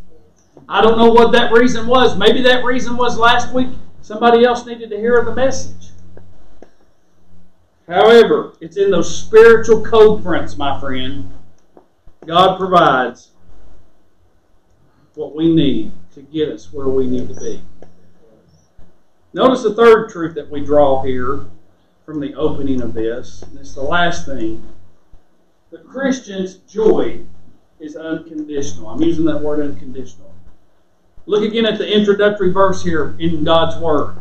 I 0.68 0.82
don't 0.82 0.98
know 0.98 1.12
what 1.12 1.32
that 1.34 1.52
reason 1.52 1.86
was. 1.86 2.18
Maybe 2.18 2.42
that 2.42 2.64
reason 2.64 2.98
was 2.98 3.16
last 3.18 3.54
week 3.54 3.70
somebody 4.02 4.44
else 4.44 4.66
needed 4.66 4.90
to 4.90 4.98
hear 4.98 5.24
the 5.24 5.36
message. 5.36 5.92
However, 7.88 8.54
it's 8.60 8.78
in 8.78 8.90
those 8.90 9.24
spiritual 9.24 9.86
code 9.86 10.24
prints, 10.24 10.58
my 10.58 10.80
friend. 10.80 11.32
God 12.26 12.58
provides 12.58 13.32
what 15.14 15.36
we 15.36 15.54
need 15.54 15.92
to 16.16 16.22
get 16.22 16.50
us 16.50 16.74
where 16.74 16.88
we 16.88 17.06
need 17.06 17.28
to 17.28 17.36
be. 17.36 17.62
Notice 19.34 19.64
the 19.64 19.74
third 19.74 20.10
truth 20.10 20.36
that 20.36 20.50
we 20.50 20.64
draw 20.64 21.02
here 21.02 21.46
from 22.06 22.20
the 22.20 22.36
opening 22.36 22.82
of 22.82 22.94
this, 22.94 23.42
and 23.42 23.58
it's 23.58 23.74
the 23.74 23.82
last 23.82 24.26
thing. 24.26 24.64
The 25.72 25.80
Christian's 25.80 26.58
joy 26.58 27.22
is 27.80 27.96
unconditional. 27.96 28.90
I'm 28.90 29.02
using 29.02 29.26
that 29.26 29.42
word 29.42 29.60
unconditional. 29.60 30.32
Look 31.26 31.44
again 31.44 31.66
at 31.66 31.78
the 31.78 31.92
introductory 31.92 32.52
verse 32.52 32.84
here 32.84 33.16
in 33.18 33.44
God's 33.44 33.78
Word. 33.78 34.18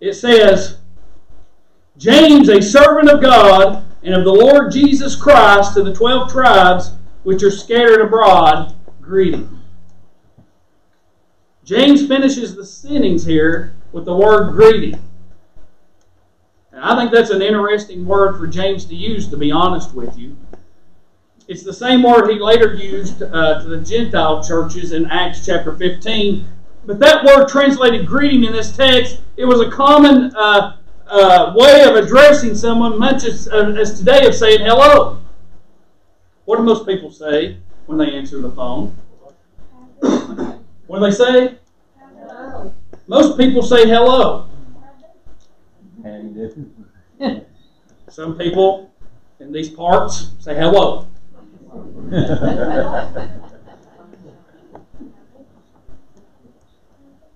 It 0.00 0.14
says, 0.14 0.78
James, 1.96 2.48
a 2.48 2.60
servant 2.60 3.08
of 3.08 3.22
God 3.22 3.84
and 4.02 4.14
of 4.14 4.24
the 4.24 4.32
Lord 4.32 4.72
Jesus 4.72 5.16
Christ, 5.16 5.74
to 5.74 5.82
the 5.82 5.94
twelve 5.94 6.30
tribes 6.30 6.90
which 7.22 7.42
are 7.42 7.50
scattered 7.50 8.00
abroad, 8.00 8.74
greeting. 9.00 9.60
James 11.64 12.06
finishes 12.06 12.54
the 12.54 12.64
sentence 12.64 13.24
here 13.24 13.74
with 13.92 14.04
the 14.04 14.14
word 14.14 14.52
greeting. 14.52 15.00
And 16.72 16.84
I 16.84 16.96
think 16.96 17.10
that's 17.10 17.30
an 17.30 17.40
interesting 17.40 18.04
word 18.04 18.36
for 18.36 18.46
James 18.46 18.84
to 18.86 18.94
use, 18.94 19.28
to 19.28 19.36
be 19.38 19.50
honest 19.50 19.94
with 19.94 20.16
you. 20.18 20.36
It's 21.48 21.62
the 21.62 21.72
same 21.72 22.02
word 22.02 22.28
he 22.28 22.38
later 22.38 22.74
used 22.74 23.22
uh, 23.22 23.62
to 23.62 23.68
the 23.68 23.80
Gentile 23.80 24.42
churches 24.42 24.92
in 24.92 25.06
Acts 25.06 25.44
chapter 25.44 25.74
15. 25.74 26.46
But 26.84 26.98
that 26.98 27.24
word 27.24 27.48
translated 27.48 28.06
greeting 28.06 28.44
in 28.44 28.52
this 28.52 28.76
text, 28.76 29.20
it 29.36 29.46
was 29.46 29.60
a 29.60 29.70
common 29.70 30.34
uh, 30.36 30.76
uh, 31.06 31.52
way 31.56 31.84
of 31.84 31.96
addressing 31.96 32.54
someone, 32.54 32.98
much 32.98 33.24
as, 33.24 33.48
uh, 33.48 33.74
as 33.78 33.98
today 33.98 34.26
of 34.26 34.34
saying 34.34 34.60
hello. 34.60 35.20
What 36.44 36.58
do 36.58 36.62
most 36.62 36.86
people 36.86 37.10
say 37.10 37.56
when 37.86 37.96
they 37.96 38.14
answer 38.14 38.40
the 38.40 38.50
phone? 38.50 38.94
What 40.86 40.98
do 40.98 41.06
they 41.06 41.12
say? 41.12 41.58
Hello. 41.98 42.74
Most 43.06 43.38
people 43.38 43.62
say 43.62 43.88
hello. 43.88 44.48
Some 48.08 48.36
people 48.36 48.92
in 49.40 49.50
these 49.52 49.70
parts 49.70 50.32
say 50.40 50.54
hello. 50.54 51.08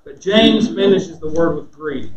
but 0.05 0.21
James 0.21 0.69
finishes 0.69 1.19
the 1.19 1.29
word 1.29 1.57
with 1.57 1.73
greeting. 1.73 2.15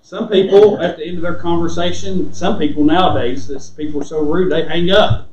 Some 0.00 0.28
people, 0.28 0.80
at 0.80 0.96
the 0.96 1.06
end 1.06 1.16
of 1.18 1.22
their 1.22 1.36
conversation, 1.36 2.34
some 2.34 2.58
people 2.58 2.84
nowadays, 2.84 3.48
this 3.48 3.70
people 3.70 4.02
are 4.02 4.04
so 4.04 4.20
rude, 4.20 4.50
they 4.52 4.66
hang 4.66 4.90
up. 4.90 5.28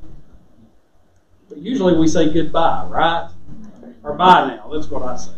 But 1.50 1.58
usually 1.58 1.98
we 1.98 2.08
say 2.08 2.32
goodbye, 2.32 2.86
right? 2.86 3.30
Or 4.10 4.16
bye 4.16 4.48
now. 4.48 4.68
That's 4.74 4.90
what 4.90 5.04
I 5.04 5.16
say. 5.16 5.34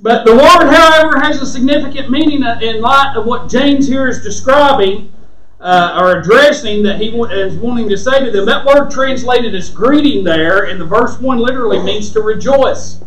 But 0.00 0.24
the 0.24 0.32
word, 0.32 0.72
however, 0.72 1.20
has 1.20 1.42
a 1.42 1.46
significant 1.46 2.10
meaning 2.10 2.42
in 2.62 2.80
light 2.80 3.14
of 3.16 3.26
what 3.26 3.50
James 3.50 3.86
here 3.86 4.08
is 4.08 4.22
describing 4.22 5.12
uh, 5.60 5.98
or 6.00 6.20
addressing 6.20 6.82
that 6.84 7.00
he 7.00 7.08
is 7.08 7.56
wanting 7.56 7.88
to 7.90 7.98
say 7.98 8.24
to 8.24 8.30
them. 8.30 8.46
That 8.46 8.64
word 8.64 8.90
translated 8.90 9.54
as 9.54 9.68
greeting 9.68 10.24
there 10.24 10.66
in 10.66 10.78
the 10.78 10.86
verse 10.86 11.18
1 11.20 11.38
literally 11.38 11.82
means 11.82 12.12
to 12.12 12.22
rejoice. 12.22 13.04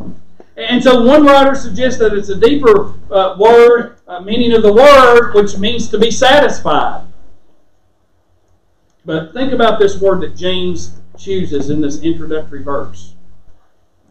And 0.56 0.84
so 0.84 1.02
one 1.04 1.26
writer 1.26 1.56
suggests 1.56 1.98
that 1.98 2.14
it's 2.14 2.30
a 2.30 2.40
deeper 2.40 2.94
uh, 3.10 3.38
word, 3.40 3.98
uh, 4.08 4.20
meaning 4.20 4.54
of 4.54 4.62
the 4.62 4.74
word, 4.74 5.34
which 5.34 5.58
means 5.58 5.88
to 5.90 5.98
be 5.98 6.12
satisfied. 6.12 7.08
But 9.04 9.34
think 9.34 9.52
about 9.52 9.80
this 9.80 10.00
word 10.00 10.22
that 10.22 10.36
James 10.36 11.02
chooses 11.18 11.72
in 11.72 11.82
this 11.82 12.02
introductory 12.02 12.62
verse. 12.62 13.16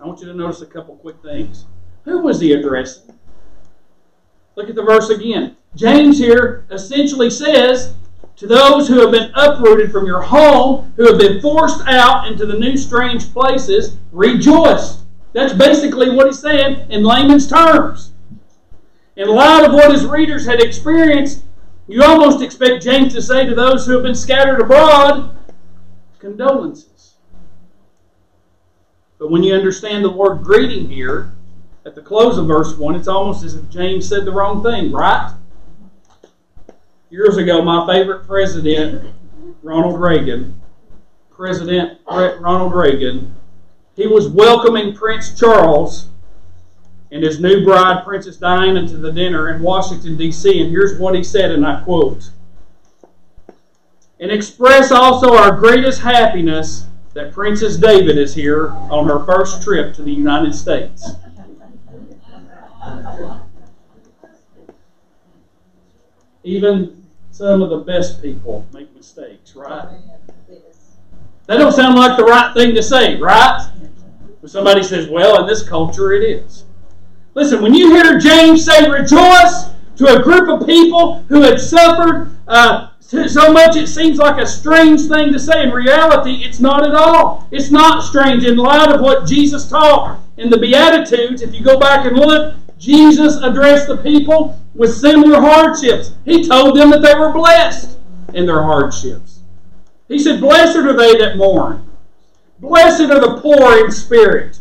I 0.01 0.07
want 0.07 0.21
you 0.21 0.27
to 0.29 0.35
notice 0.35 0.63
a 0.63 0.67
couple 0.67 0.97
quick 0.97 1.17
things. 1.23 1.67
Who 2.05 2.23
was 2.23 2.41
he 2.41 2.55
addressing? 2.55 3.15
Look 4.57 4.71
at 4.71 4.75
the 4.75 4.83
verse 4.83 5.11
again. 5.11 5.57
James 5.75 6.19
here 6.19 6.67
essentially 6.71 7.29
says 7.29 7.95
to 8.37 8.47
those 8.47 8.89
who 8.89 9.01
have 9.01 9.11
been 9.11 9.31
uprooted 9.35 9.93
from 9.93 10.07
your 10.07 10.23
home, 10.23 10.95
who 10.97 11.07
have 11.07 11.19
been 11.19 11.41
forced 11.43 11.87
out 11.87 12.27
into 12.27 12.47
the 12.47 12.59
new 12.59 12.79
strange 12.79 13.31
places, 13.33 13.99
rejoice. 14.11 15.05
That's 15.35 15.53
basically 15.53 16.11
what 16.11 16.27
he's 16.27 16.39
saying 16.39 16.91
in 16.91 17.05
layman's 17.05 17.47
terms. 17.47 18.13
In 19.17 19.29
light 19.29 19.67
of 19.67 19.75
what 19.75 19.93
his 19.93 20.07
readers 20.07 20.47
had 20.47 20.63
experienced, 20.63 21.45
you 21.89 22.03
almost 22.03 22.43
expect 22.43 22.83
James 22.83 23.13
to 23.13 23.21
say 23.21 23.45
to 23.45 23.55
those 23.55 23.85
who 23.85 23.93
have 23.93 24.03
been 24.03 24.15
scattered 24.15 24.61
abroad, 24.61 25.37
condolences. 26.19 26.90
But 29.21 29.31
when 29.31 29.43
you 29.43 29.55
understand 29.55 30.03
the 30.03 30.11
word 30.11 30.43
greeting 30.43 30.89
here, 30.89 31.35
at 31.85 31.95
the 31.95 32.01
close 32.01 32.39
of 32.39 32.47
verse 32.47 32.77
1, 32.79 32.95
it's 32.95 33.07
almost 33.07 33.45
as 33.45 33.55
if 33.55 33.69
James 33.69 34.09
said 34.09 34.25
the 34.25 34.33
wrong 34.33 34.63
thing, 34.63 34.91
right? 34.91 35.35
Years 37.11 37.37
ago, 37.37 37.61
my 37.61 37.87
favorite 37.87 38.27
president, 38.27 39.15
Ronald 39.63 40.01
Reagan, 40.01 40.59
President 41.31 41.99
Ronald 42.07 42.75
Reagan, 42.75 43.37
he 43.95 44.07
was 44.07 44.27
welcoming 44.29 44.95
Prince 44.95 45.39
Charles 45.39 46.09
and 47.11 47.23
his 47.23 47.41
new 47.41 47.63
bride, 47.63 48.05
Princess 48.07 48.39
Diana, 48.39 48.89
to 48.89 48.97
the 48.97 49.13
dinner 49.13 49.55
in 49.55 49.61
Washington, 49.61 50.17
D.C. 50.17 50.63
And 50.63 50.71
here's 50.71 50.99
what 50.99 51.15
he 51.15 51.23
said, 51.23 51.51
and 51.51 51.67
I 51.67 51.83
quote 51.83 52.31
And 54.19 54.31
express 54.31 54.91
also 54.91 55.37
our 55.37 55.55
greatest 55.55 56.01
happiness 56.01 56.87
that 57.21 57.33
Princess 57.33 57.77
David 57.77 58.17
is 58.17 58.35
here 58.35 58.71
on 58.91 59.07
her 59.07 59.25
first 59.27 59.63
trip 59.63 59.95
to 59.95 60.03
the 60.03 60.13
United 60.13 60.55
States. 60.55 61.11
Even 66.45 67.07
some 67.31 67.61
of 67.61 67.69
the 67.69 67.79
best 67.79 68.23
people 68.23 68.67
make 68.73 68.95
mistakes, 68.95 69.55
right? 69.55 69.99
That 71.47 71.59
don't 71.59 71.73
sound 71.73 71.97
like 71.97 72.17
the 72.17 72.25
right 72.25 72.55
thing 72.55 72.75
to 72.75 72.83
say, 72.83 73.19
right? 73.19 73.71
But 74.41 74.51
somebody 74.51 74.83
says, 74.83 75.09
well, 75.09 75.43
in 75.43 75.47
this 75.47 75.69
culture 75.69 76.13
it 76.13 76.23
is. 76.23 76.65
Listen, 77.35 77.61
when 77.61 77.75
you 77.75 77.91
hear 77.91 78.19
James 78.19 78.65
say 78.65 78.89
rejoice 78.89 79.67
to 79.97 80.07
a 80.19 80.23
group 80.23 80.49
of 80.49 80.67
people 80.67 81.23
who 81.29 81.43
had 81.43 81.61
suffered 81.61 82.35
uh, 82.49 82.90
so 83.11 83.53
much 83.53 83.75
it 83.75 83.89
seems 83.89 84.19
like 84.19 84.41
a 84.41 84.47
strange 84.47 85.09
thing 85.09 85.33
to 85.33 85.39
say. 85.39 85.65
In 85.65 85.71
reality, 85.71 86.45
it's 86.45 86.61
not 86.61 86.87
at 86.87 86.95
all. 86.95 87.49
It's 87.51 87.73
not 87.73 88.05
strange 88.05 88.45
in 88.45 88.57
light 88.57 88.89
of 88.89 89.01
what 89.01 89.27
Jesus 89.27 89.69
taught 89.69 90.21
in 90.37 90.49
the 90.49 90.57
Beatitudes. 90.57 91.43
If 91.43 91.53
you 91.53 91.65
go 91.65 91.77
back 91.77 92.07
and 92.07 92.17
look, 92.17 92.55
Jesus 92.79 93.37
addressed 93.43 93.89
the 93.89 93.97
people 93.97 94.61
with 94.77 94.95
similar 94.95 95.41
hardships. 95.41 96.13
He 96.25 96.47
told 96.47 96.77
them 96.77 96.91
that 96.91 97.03
they 97.03 97.15
were 97.15 97.33
blessed 97.33 97.99
in 98.33 98.47
their 98.47 98.63
hardships. 98.63 99.41
He 100.07 100.19
said, 100.19 100.41
Blessed 100.41 100.77
are 100.77 100.97
they 100.97 101.19
that 101.19 101.37
mourn. 101.37 101.91
Blessed 102.61 103.11
are 103.11 103.21
the 103.21 103.41
poor 103.41 103.85
in 103.85 103.91
spirit. 103.91 104.60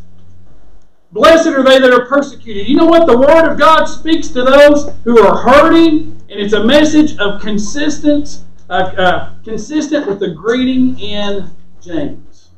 Blessed 1.12 1.48
are 1.48 1.63
they 1.63 1.80
that 1.80 1.91
are 1.91 2.06
persecuted. 2.06 2.67
You 2.67 2.76
know 2.76 2.86
what? 2.86 3.08
The 3.08 3.17
Word 3.17 3.52
of 3.52 3.58
God 3.58 3.86
speaks 3.86 4.28
to 4.30 4.43
those 4.43 4.91
who 5.04 5.19
are 5.19 5.38
hurting, 5.38 6.22
and 6.30 6.39
it's 6.39 6.54
a 6.54 6.63
message 6.63 7.17
of 7.17 7.41
consistent, 7.41 8.43
uh, 8.69 8.74
uh, 8.74 9.34
consistent 9.43 10.08
with 10.08 10.19
the 10.19 10.30
greeting 10.30 11.00
in 11.00 11.50
James. 11.82 12.50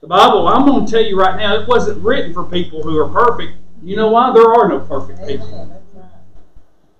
The 0.00 0.08
Bible, 0.08 0.48
I'm 0.48 0.66
going 0.66 0.84
to 0.84 0.90
tell 0.90 1.02
you 1.02 1.18
right 1.18 1.36
now, 1.36 1.54
it 1.60 1.68
wasn't 1.68 2.02
written 2.04 2.34
for 2.34 2.44
people 2.44 2.82
who 2.82 2.98
are 2.98 3.08
perfect. 3.08 3.56
You 3.82 3.96
know 3.96 4.08
why? 4.08 4.32
There 4.32 4.52
are 4.52 4.68
no 4.68 4.80
perfect 4.80 5.26
people. 5.26 5.80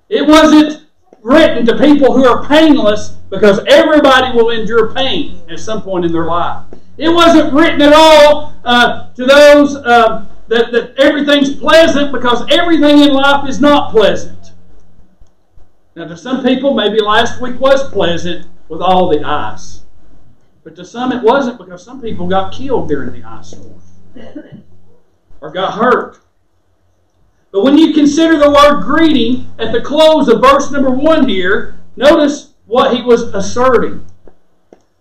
It 0.09 0.27
wasn't 0.27 0.87
written 1.23 1.67
to 1.67 1.77
people 1.79 2.13
who 2.13 2.27
are 2.27 2.47
painless 2.47 3.09
because 3.29 3.59
everybody 3.67 4.37
will 4.37 4.51
endure 4.51 4.95
pain 4.95 5.41
at 5.51 5.59
some 5.59 5.83
point 5.83 6.05
in 6.05 6.13
their 6.13 6.27
life. 6.27 6.65
It 6.97 7.09
wasn't 7.09 7.53
written 7.53 7.83
at 7.83 7.93
all 7.93 8.55
uh, 8.65 9.13
to 9.15 9.25
those 9.25 9.75
uh, 9.77 10.27
that, 10.49 10.73
that 10.73 10.95
everything's 10.99 11.55
pleasant 11.55 12.13
because 12.13 12.47
everything 12.51 13.01
in 13.01 13.13
life 13.13 13.49
is 13.49 13.61
not 13.61 13.91
pleasant. 13.91 14.53
Now, 15.97 16.07
to 16.09 16.17
some 16.17 16.43
people, 16.43 16.75
maybe 16.75 17.01
last 17.01 17.41
week 17.41 17.59
was 17.61 17.91
pleasant 17.91 18.47
with 18.69 18.81
all 18.81 19.09
the 19.09 19.23
ice. 19.23 19.83
But 20.65 20.75
to 20.77 20.85
some, 20.85 21.13
it 21.13 21.23
wasn't 21.23 21.59
because 21.59 21.85
some 21.85 22.01
people 22.01 22.27
got 22.27 22.53
killed 22.53 22.89
during 22.89 23.13
the 23.13 23.27
ice 23.27 23.49
storm 23.49 23.81
or 25.41 25.51
got 25.51 25.75
hurt. 25.75 26.19
But 27.53 27.63
when 27.63 27.79
you 27.79 27.93
consider 27.93 28.39
the 28.39 28.51
word 28.51 28.83
greeting 28.83 29.53
at 29.59 29.73
the 29.73 29.81
close 29.81 30.29
of 30.29 30.41
verse 30.41 30.73
number 30.73 30.91
one 30.91 31.29
here, 31.29 31.79
notice 31.97 32.55
what 32.67 32.97
he 32.97 33.03
was 33.03 33.23
asserting. 33.35 34.05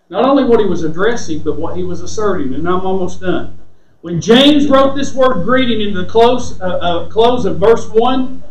Not 0.09 0.25
only 0.25 0.43
what 0.43 0.59
he 0.59 0.67
was 0.67 0.83
addressing, 0.83 1.39
but 1.39 1.57
what 1.57 1.75
he 1.75 1.83
was 1.83 2.01
asserting. 2.01 2.53
And 2.53 2.67
I'm 2.67 2.85
almost 2.85 3.21
done. 3.21 3.57
When 4.03 4.19
James 4.19 4.67
wrote 4.67 4.97
this 4.97 5.13
word 5.13 5.45
greeting 5.45 5.79
in 5.79 5.93
the 5.93 6.03
close, 6.03 6.59
uh, 6.59 6.65
uh, 6.65 7.07
close 7.07 7.45
of 7.45 7.57
verse 7.57 7.87
1, 7.87 8.43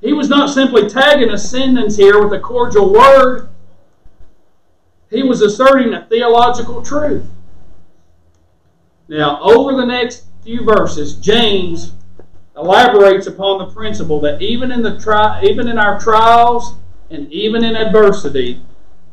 he 0.00 0.14
was 0.14 0.30
not 0.30 0.48
simply 0.48 0.88
tagging 0.88 1.28
a 1.28 1.36
sentence 1.36 1.94
here 1.94 2.24
with 2.24 2.32
a 2.32 2.40
cordial 2.40 2.90
word. 2.90 3.50
He 5.10 5.22
was 5.22 5.42
asserting 5.42 5.92
a 5.92 6.06
theological 6.06 6.80
truth. 6.80 7.28
Now, 9.08 9.42
over 9.42 9.76
the 9.76 9.84
next 9.84 10.24
few 10.42 10.64
verses, 10.64 11.16
James 11.16 11.92
elaborates 12.56 13.26
upon 13.26 13.58
the 13.58 13.66
principle 13.74 14.20
that 14.20 14.40
even 14.40 14.72
in 14.72 14.82
the 14.82 14.98
tri- 14.98 15.42
even 15.42 15.68
in 15.68 15.76
our 15.76 16.00
trials 16.00 16.76
and 17.10 17.30
even 17.30 17.62
in 17.62 17.76
adversity, 17.76 18.62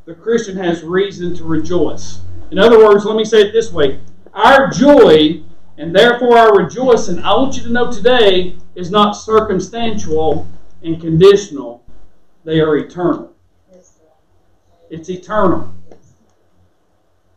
the 0.06 0.16
Christian 0.16 0.56
has 0.56 0.84
reason 0.84 1.36
to 1.36 1.44
rejoice. 1.44 2.22
In 2.50 2.60
other 2.60 2.80
words, 2.80 3.04
let 3.04 3.18
me 3.18 3.26
say 3.26 3.42
it 3.42 3.52
this 3.52 3.74
way: 3.74 4.00
our 4.34 4.69
joy 4.69 5.43
and 5.78 5.96
therefore 5.96 6.38
our 6.38 6.56
rejoicing, 6.56 7.19
I 7.19 7.34
want 7.36 7.56
you 7.56 7.63
to 7.63 7.69
know 7.69 7.91
today, 7.91 8.56
is 8.76 8.91
not 8.91 9.13
circumstantial 9.13 10.48
and 10.84 11.00
conditional. 11.00 11.84
They 12.43 12.60
are 12.60 12.78
eternal. 12.78 13.34
It's 14.89 15.10
eternal. 15.10 15.74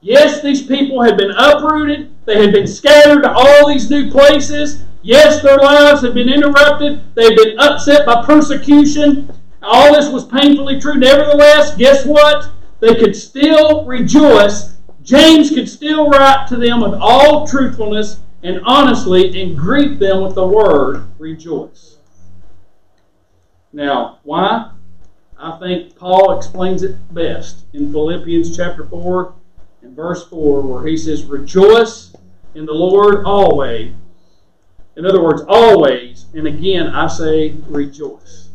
Yes, 0.03 0.43
these 0.43 0.63
people 0.63 1.03
had 1.03 1.17
been 1.17 1.31
uprooted. 1.31 2.13
They 2.27 2.41
had 2.41 2.53
been 2.53 2.67
scattered 2.67 3.23
to 3.23 3.33
all 3.33 3.69
these 3.69 3.91
new 3.91 4.11
places. 4.11 4.85
Yes, 5.03 5.43
their 5.43 5.57
lives 5.57 6.03
had 6.03 6.15
been 6.15 6.29
interrupted. 6.29 7.15
They 7.15 7.25
had 7.25 7.37
been 7.37 7.59
upset 7.59 8.05
by 8.05 8.25
persecution. 8.25 9.33
All 9.63 9.95
this 9.95 10.11
was 10.11 10.27
painfully 10.27 10.79
true. 10.81 10.97
Nevertheless, 10.97 11.77
guess 11.77 12.05
what? 12.05 12.51
They 12.81 12.95
could 12.95 13.17
still 13.17 13.85
rejoice. 13.85 14.76
James 15.07 15.51
could 15.51 15.69
still 15.69 16.11
write 16.11 16.49
to 16.49 16.57
them 16.57 16.81
with 16.81 16.95
all 16.95 17.47
truthfulness 17.47 18.19
and 18.43 18.61
honestly 18.65 19.41
and 19.41 19.57
greet 19.57 20.01
them 20.01 20.21
with 20.21 20.35
the 20.35 20.47
word 20.47 21.07
rejoice. 21.21 21.99
Now, 23.73 24.19
why? 24.25 24.73
I 25.39 25.59
think 25.61 25.95
Paul 25.95 26.37
explains 26.37 26.83
it 26.83 26.97
best 27.15 27.67
in 27.73 27.93
Philippians 27.93 28.57
chapter 28.57 28.85
4 28.85 29.33
and 29.83 29.95
verse 29.95 30.27
4, 30.27 30.63
where 30.63 30.85
he 30.85 30.97
says, 30.97 31.25
Rejoice 31.25 32.13
in 32.57 32.67
the 32.67 32.73
Lord 32.73 33.25
always. 33.25 33.93
In 34.97 35.07
other 35.07 35.23
words, 35.23 35.43
always. 35.47 36.27
And 36.35 36.49
again, 36.49 36.89
I 36.89 37.07
say, 37.07 37.55
rejoice. 37.69 38.49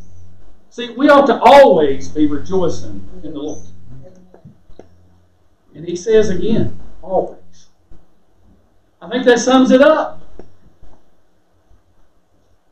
See, 0.69 0.89
we 0.89 1.07
ought 1.07 1.27
to 1.27 1.39
always 1.39 2.09
be 2.09 2.27
rejoicing 2.27 3.07
in 3.23 3.33
the 3.33 3.39
Lord. 3.39 3.70
And 5.75 5.87
he 5.87 5.95
says 5.95 6.29
again, 6.29 6.79
always. 7.01 7.67
I 9.01 9.09
think 9.09 9.25
that 9.25 9.39
sums 9.39 9.71
it 9.71 9.81
up. 9.81 10.21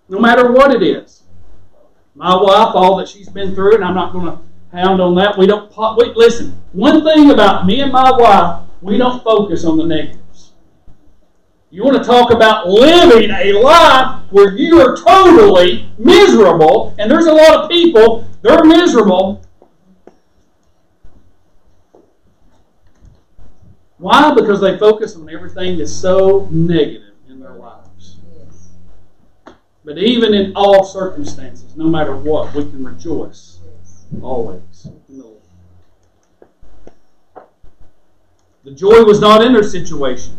No 0.08 0.20
matter 0.20 0.52
what 0.52 0.74
it 0.74 0.84
is. 0.84 1.24
My 2.16 2.36
wife, 2.36 2.76
all 2.76 2.98
that 2.98 3.08
she's 3.08 3.30
been 3.30 3.56
through, 3.56 3.76
and 3.76 3.84
I'm 3.84 3.96
not 3.96 4.12
going 4.12 4.26
to 4.26 4.40
pound 4.72 5.02
on 5.02 5.16
that. 5.16 5.38
We 5.38 5.48
don't 5.48 5.72
pop, 5.72 5.98
we, 5.98 6.12
listen. 6.16 6.62
One 6.74 7.04
thing 7.04 7.32
about 7.32 7.66
me 7.66 7.82
and 7.82 7.92
my 7.92 8.12
wife, 8.12 8.64
we 8.82 8.98
don't 8.98 9.24
focus 9.24 9.66
on 9.66 9.78
the 9.78 9.86
negatives. 9.86 10.52
You 11.72 11.84
want 11.84 11.98
to 11.98 12.04
talk 12.04 12.32
about 12.32 12.68
living 12.68 13.30
a 13.30 13.54
life 13.54 14.24
where 14.32 14.58
you 14.58 14.82
are 14.82 14.98
totally 14.98 15.90
miserable, 15.98 16.96
and 16.98 17.10
there's 17.10 17.28
a 17.28 17.34
lot 17.34 17.64
of 17.64 17.70
people 17.70 18.28
they're 18.42 18.64
miserable. 18.64 19.42
Why? 24.00 24.34
Because 24.34 24.62
they 24.62 24.78
focus 24.78 25.16
on 25.16 25.30
everything 25.30 25.78
that's 25.78 25.94
so 25.94 26.48
negative 26.52 27.14
in 27.30 27.40
their 27.40 27.54
lives. 27.54 28.18
But 29.86 29.98
even 29.98 30.34
in 30.34 30.54
all 30.56 30.84
circumstances, 30.84 31.76
no 31.76 31.86
matter 31.86 32.16
what, 32.16 32.54
we 32.54 32.64
can 32.64 32.84
rejoice 32.84 33.60
always 34.22 34.88
The 38.64 38.72
joy 38.72 39.04
was 39.04 39.20
not 39.20 39.44
in 39.44 39.54
their 39.54 39.64
situation. 39.64 40.38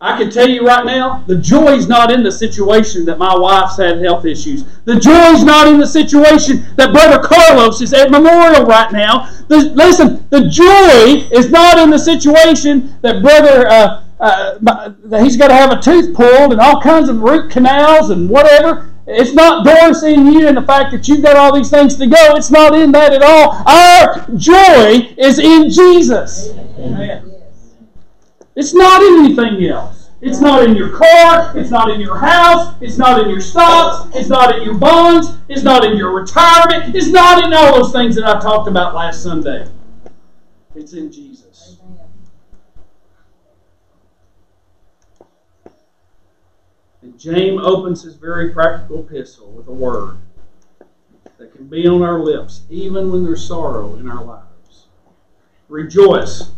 I 0.00 0.16
can 0.16 0.30
tell 0.30 0.48
you 0.48 0.64
right 0.64 0.86
now, 0.86 1.24
the 1.26 1.34
joy 1.34 1.72
is 1.72 1.88
not 1.88 2.12
in 2.12 2.22
the 2.22 2.30
situation 2.30 3.04
that 3.06 3.18
my 3.18 3.36
wife's 3.36 3.78
had 3.78 4.00
health 4.00 4.24
issues. 4.24 4.64
The 4.84 4.94
joy 4.94 5.32
is 5.32 5.42
not 5.42 5.66
in 5.66 5.78
the 5.78 5.86
situation 5.88 6.64
that 6.76 6.92
Brother 6.92 7.20
Carlos 7.20 7.80
is 7.80 7.92
at 7.92 8.08
Memorial 8.08 8.64
right 8.64 8.92
now. 8.92 9.28
The, 9.48 9.72
listen, 9.74 10.24
the 10.30 10.48
joy 10.48 11.26
is 11.36 11.50
not 11.50 11.78
in 11.78 11.90
the 11.90 11.98
situation 11.98 12.96
that 13.02 13.22
Brother 13.22 13.66
uh, 13.68 14.04
uh, 14.20 14.58
that 15.04 15.22
he's 15.22 15.36
got 15.36 15.48
to 15.48 15.54
have 15.54 15.72
a 15.72 15.80
tooth 15.80 16.14
pulled 16.14 16.52
and 16.52 16.60
all 16.60 16.80
kinds 16.80 17.08
of 17.08 17.20
root 17.20 17.50
canals 17.50 18.10
and 18.10 18.30
whatever. 18.30 18.92
It's 19.06 19.32
not 19.32 19.64
Doris 19.64 20.04
in 20.04 20.26
you 20.32 20.46
and 20.46 20.56
the 20.56 20.62
fact 20.62 20.92
that 20.92 21.08
you've 21.08 21.22
got 21.22 21.36
all 21.36 21.52
these 21.52 21.70
things 21.70 21.96
to 21.96 22.06
go. 22.06 22.36
It's 22.36 22.50
not 22.50 22.74
in 22.74 22.92
that 22.92 23.12
at 23.12 23.22
all. 23.22 23.62
Our 23.66 24.28
joy 24.36 25.14
is 25.16 25.40
in 25.40 25.70
Jesus. 25.70 26.50
Amen. 26.78 27.37
It's 28.58 28.74
not 28.74 29.00
in 29.00 29.24
anything 29.24 29.64
else. 29.68 30.10
It's 30.20 30.40
not 30.40 30.64
in 30.64 30.74
your 30.74 30.90
car. 30.90 31.56
It's 31.56 31.70
not 31.70 31.92
in 31.92 32.00
your 32.00 32.18
house. 32.18 32.74
It's 32.80 32.98
not 32.98 33.22
in 33.22 33.30
your 33.30 33.40
stocks. 33.40 34.12
It's 34.16 34.28
not 34.28 34.58
in 34.58 34.64
your 34.64 34.74
bonds. 34.74 35.28
It's 35.48 35.62
not 35.62 35.84
in 35.84 35.96
your 35.96 36.12
retirement. 36.12 36.92
It's 36.92 37.06
not 37.06 37.44
in 37.44 37.52
all 37.54 37.80
those 37.80 37.92
things 37.92 38.16
that 38.16 38.24
I 38.24 38.40
talked 38.40 38.68
about 38.68 38.96
last 38.96 39.22
Sunday. 39.22 39.68
It's 40.74 40.92
in 40.92 41.12
Jesus. 41.12 41.76
And 47.00 47.16
James 47.16 47.60
opens 47.62 48.02
his 48.02 48.16
very 48.16 48.52
practical 48.52 49.06
epistle 49.06 49.52
with 49.52 49.68
a 49.68 49.72
word 49.72 50.18
that 51.38 51.54
can 51.54 51.68
be 51.68 51.86
on 51.86 52.02
our 52.02 52.18
lips 52.18 52.62
even 52.70 53.12
when 53.12 53.22
there's 53.22 53.46
sorrow 53.46 53.94
in 53.94 54.10
our 54.10 54.24
lives. 54.24 54.86
Rejoice. 55.68 56.57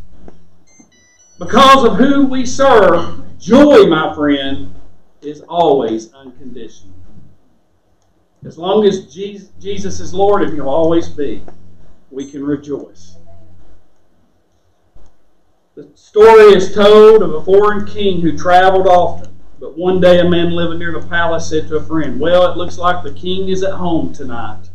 Because 1.41 1.87
of 1.87 1.97
who 1.97 2.27
we 2.27 2.45
serve, 2.45 3.25
joy, 3.39 3.87
my 3.87 4.15
friend, 4.15 4.75
is 5.23 5.41
always 5.41 6.13
unconditional. 6.13 6.93
As 8.45 8.59
long 8.59 8.85
as 8.85 9.07
Jesus 9.07 10.01
is 10.01 10.13
Lord, 10.13 10.43
and 10.43 10.53
He'll 10.53 10.69
always 10.69 11.09
be, 11.09 11.43
we 12.11 12.31
can 12.31 12.45
rejoice. 12.45 13.17
The 15.77 15.89
story 15.95 16.53
is 16.53 16.75
told 16.75 17.23
of 17.23 17.33
a 17.33 17.43
foreign 17.43 17.87
king 17.87 18.21
who 18.21 18.37
traveled 18.37 18.87
often. 18.87 19.35
But 19.59 19.79
one 19.79 19.99
day 19.99 20.21
a 20.21 20.29
man 20.29 20.51
living 20.51 20.79
near 20.79 20.93
the 20.93 21.07
palace 21.07 21.49
said 21.49 21.69
to 21.69 21.77
a 21.77 21.83
friend, 21.83 22.21
Well, 22.21 22.53
it 22.53 22.59
looks 22.59 22.77
like 22.77 23.03
the 23.03 23.15
king 23.15 23.49
is 23.49 23.63
at 23.63 23.73
home 23.73 24.13
tonight. 24.13 24.69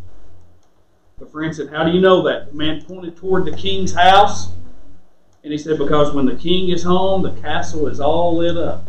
The 1.20 1.28
friend 1.28 1.56
said, 1.56 1.70
How 1.70 1.84
do 1.84 1.92
you 1.92 2.02
know 2.02 2.24
that? 2.24 2.52
The 2.52 2.58
man 2.58 2.84
pointed 2.86 3.18
toward 3.18 3.46
the 3.46 3.56
king's 3.56 3.94
house 3.94 4.50
and 5.46 5.52
he 5.52 5.60
said, 5.60 5.78
Because 5.78 6.12
when 6.12 6.26
the 6.26 6.36
king 6.36 6.70
is 6.70 6.82
home, 6.82 7.22
the 7.22 7.40
castle 7.40 7.88
is 7.88 8.00
all 8.00 8.36
lit 8.36 8.58
up. 8.58 8.88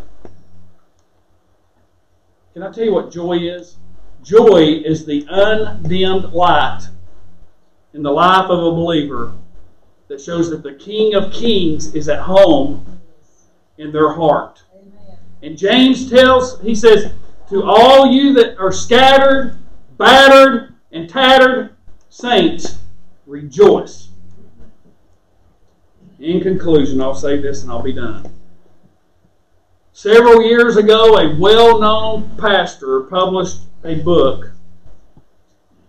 Can 2.53 2.63
I 2.63 2.71
tell 2.71 2.83
you 2.83 2.93
what 2.93 3.11
joy 3.11 3.37
is? 3.37 3.77
Joy 4.23 4.81
is 4.83 5.05
the 5.05 5.23
undimmed 5.29 6.33
light 6.33 6.87
in 7.93 8.01
the 8.01 8.09
life 8.09 8.49
of 8.49 8.57
a 8.57 8.71
believer 8.71 9.35
that 10.07 10.19
shows 10.19 10.49
that 10.49 10.63
the 10.63 10.73
King 10.73 11.13
of 11.13 11.31
Kings 11.31 11.93
is 11.93 12.09
at 12.09 12.21
home 12.21 13.01
in 13.77 13.91
their 13.91 14.13
heart. 14.13 14.63
And 15.43 15.55
James 15.55 16.09
tells, 16.09 16.59
he 16.61 16.73
says, 16.73 17.13
to 17.51 17.63
all 17.63 18.11
you 18.11 18.33
that 18.33 18.57
are 18.57 18.71
scattered, 18.71 19.59
battered, 19.97 20.73
and 20.91 21.07
tattered 21.07 21.75
saints, 22.09 22.79
rejoice. 23.27 24.06
In 26.19 26.41
conclusion, 26.41 27.01
I'll 27.01 27.15
say 27.15 27.39
this 27.39 27.61
and 27.61 27.71
I'll 27.71 27.83
be 27.83 27.93
done. 27.93 28.31
Several 29.93 30.43
years 30.43 30.77
ago, 30.77 31.17
a 31.17 31.35
well 31.35 31.79
known 31.79 32.35
pastor 32.37 33.01
published 33.01 33.61
a 33.83 33.95
book. 33.95 34.51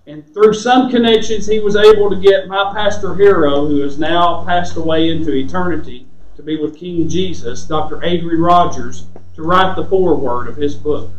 And 0.06 0.26
through 0.32 0.54
some 0.54 0.90
connections, 0.90 1.46
he 1.46 1.60
was 1.60 1.76
able 1.76 2.08
to 2.08 2.20
get 2.20 2.48
my 2.48 2.72
pastor 2.74 3.14
hero, 3.14 3.66
who 3.66 3.80
has 3.82 3.98
now 3.98 4.44
passed 4.44 4.76
away 4.76 5.10
into 5.10 5.34
eternity 5.34 6.06
to 6.36 6.42
be 6.42 6.56
with 6.56 6.78
King 6.78 7.08
Jesus, 7.08 7.64
Dr. 7.64 8.02
Adrian 8.02 8.40
Rogers, 8.40 9.06
to 9.34 9.42
write 9.42 9.76
the 9.76 9.84
foreword 9.84 10.48
of 10.48 10.56
his 10.56 10.74
book. 10.74 11.10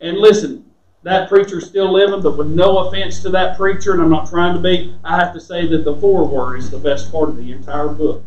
And 0.00 0.18
listen, 0.18 0.69
that 1.02 1.28
preacher's 1.28 1.66
still 1.66 1.92
living, 1.92 2.20
but 2.20 2.36
with 2.36 2.48
no 2.48 2.78
offense 2.78 3.22
to 3.22 3.30
that 3.30 3.56
preacher, 3.56 3.92
and 3.92 4.02
I'm 4.02 4.10
not 4.10 4.28
trying 4.28 4.54
to 4.54 4.60
be, 4.60 4.94
I 5.02 5.16
have 5.16 5.32
to 5.34 5.40
say 5.40 5.66
that 5.66 5.84
the 5.84 5.96
foreword 5.96 6.58
is 6.58 6.70
the 6.70 6.78
best 6.78 7.10
part 7.10 7.30
of 7.30 7.36
the 7.36 7.52
entire 7.52 7.88
book. 7.88 8.22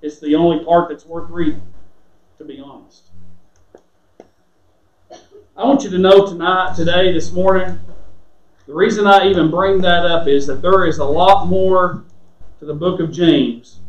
It's 0.00 0.18
the 0.18 0.34
only 0.34 0.64
part 0.64 0.88
that's 0.88 1.04
worth 1.04 1.28
reading, 1.30 1.62
to 2.38 2.44
be 2.44 2.60
honest. 2.60 3.02
I 5.54 5.64
want 5.64 5.84
you 5.84 5.90
to 5.90 5.98
know 5.98 6.26
tonight, 6.26 6.74
today, 6.74 7.12
this 7.12 7.30
morning, 7.30 7.78
the 8.66 8.72
reason 8.72 9.06
I 9.06 9.28
even 9.28 9.50
bring 9.50 9.82
that 9.82 10.06
up 10.06 10.26
is 10.26 10.46
that 10.46 10.62
there 10.62 10.86
is 10.86 10.98
a 10.98 11.04
lot 11.04 11.46
more 11.46 12.04
to 12.58 12.64
the 12.64 12.74
book 12.74 13.00
of 13.00 13.12
James 13.12 13.80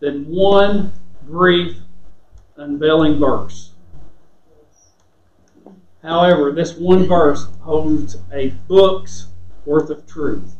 than 0.00 0.24
one 0.26 0.92
brief 1.26 1.76
unveiling 2.56 3.18
verse. 3.18 3.73
However, 6.04 6.52
this 6.52 6.76
one 6.76 7.06
verse 7.06 7.46
holds 7.62 8.18
a 8.30 8.50
book's 8.68 9.28
worth 9.64 9.88
of 9.88 10.06
truth. 10.06 10.54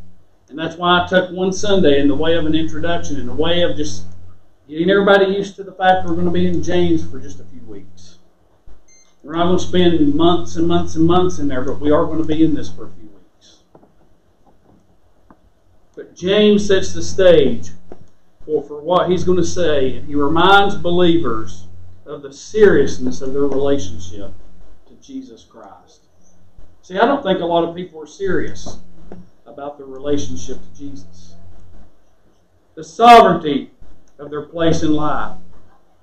And 0.49 0.59
that's 0.59 0.77
why 0.77 1.03
I 1.03 1.07
took 1.07 1.31
one 1.33 1.53
Sunday 1.53 2.01
in 2.01 2.09
the 2.09 2.15
way 2.15 2.35
of 2.35 2.47
an 2.47 2.55
introduction, 2.55 3.21
in 3.21 3.27
the 3.27 3.35
way 3.35 3.61
of 3.61 3.77
just 3.77 4.07
getting 4.67 4.89
everybody 4.89 5.27
used 5.27 5.57
to 5.57 5.63
the 5.63 5.73
fact 5.73 6.07
we're 6.07 6.15
going 6.15 6.25
to 6.25 6.31
be 6.31 6.47
in 6.47 6.63
James 6.63 7.07
for 7.07 7.21
just 7.21 7.41
a 7.41 7.45
few 7.45 7.61
weeks. 7.67 8.19
We're 9.23 9.35
not 9.37 9.45
going 9.45 9.59
to 9.59 9.65
spend 9.65 10.15
months 10.15 10.57
and 10.57 10.67
months 10.67 10.95
and 10.95 11.07
months 11.07 11.39
in 11.39 11.49
there, 11.49 11.63
but 11.63 11.79
we 11.79 11.91
are 11.91 12.07
going 12.07 12.23
to 12.23 12.25
be 12.25 12.43
in 12.43 12.55
this 12.55 12.71
for 12.71 12.87
a 12.87 12.91
few 12.93 13.11
weeks. 13.11 13.59
But 15.95 16.17
James 16.17 16.67
sets 16.67 16.95
the 16.95 17.03
stage 17.03 17.69
for, 18.47 18.63
for 18.63 18.81
what 18.81 19.11
he's 19.11 19.25
going 19.25 19.39
to 19.39 19.45
say, 19.45 19.97
and 19.97 20.07
he 20.07 20.15
reminds 20.15 20.77
believers 20.77 21.67
of 22.07 22.23
the 22.23 22.33
seriousness 22.33 23.21
of 23.21 23.35
their 23.35 23.43
relationship 23.43 24.33
Jesus 25.05 25.45
Christ. 25.45 26.03
See, 26.83 26.99
I 26.99 27.07
don't 27.07 27.23
think 27.23 27.41
a 27.41 27.45
lot 27.45 27.69
of 27.69 27.75
people 27.75 28.01
are 28.01 28.07
serious 28.07 28.79
about 29.47 29.79
their 29.79 29.87
relationship 29.87 30.59
to 30.61 30.79
Jesus. 30.79 31.35
The 32.75 32.85
sovereignty 32.85 33.71
of 34.19 34.31
their 34.31 34.43
place 34.43 34.83
in 34.83 34.93
life 34.93 35.37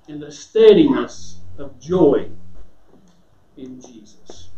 and 0.08 0.22
the 0.22 0.32
steadiness 0.32 1.38
of 1.58 1.78
joy 1.80 2.28
in 3.56 3.80
Jesus. 3.80 4.48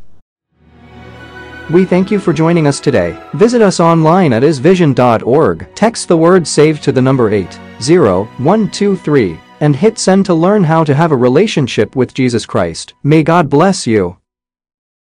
We 1.71 1.87
thank 1.87 2.11
you 2.11 2.19
for 2.19 2.35
joining 2.35 2.67
us 2.67 2.79
today. 2.79 3.19
Visit 3.35 3.63
us 3.63 3.81
online 3.81 4.35
at 4.35 4.45
isvision.org. 4.45 5.75
Text 5.75 6.09
the 6.09 6.17
word 6.17 6.47
SAVE 6.47 6.83
to 6.83 6.93
the 6.93 7.01
number 7.01 7.33
80123 7.33 9.41
and 9.61 9.77
hit 9.77 9.99
send 9.99 10.27
to 10.27 10.35
learn 10.35 10.65
how 10.65 10.85
to 10.85 10.95
have 10.95 11.11
a 11.11 11.17
relationship 11.17 11.97
with 11.97 12.13
Jesus 12.13 12.45
Christ. 12.45 12.93
May 13.03 13.23
God 13.23 13.49
bless 13.49 13.87
you. 13.87 14.19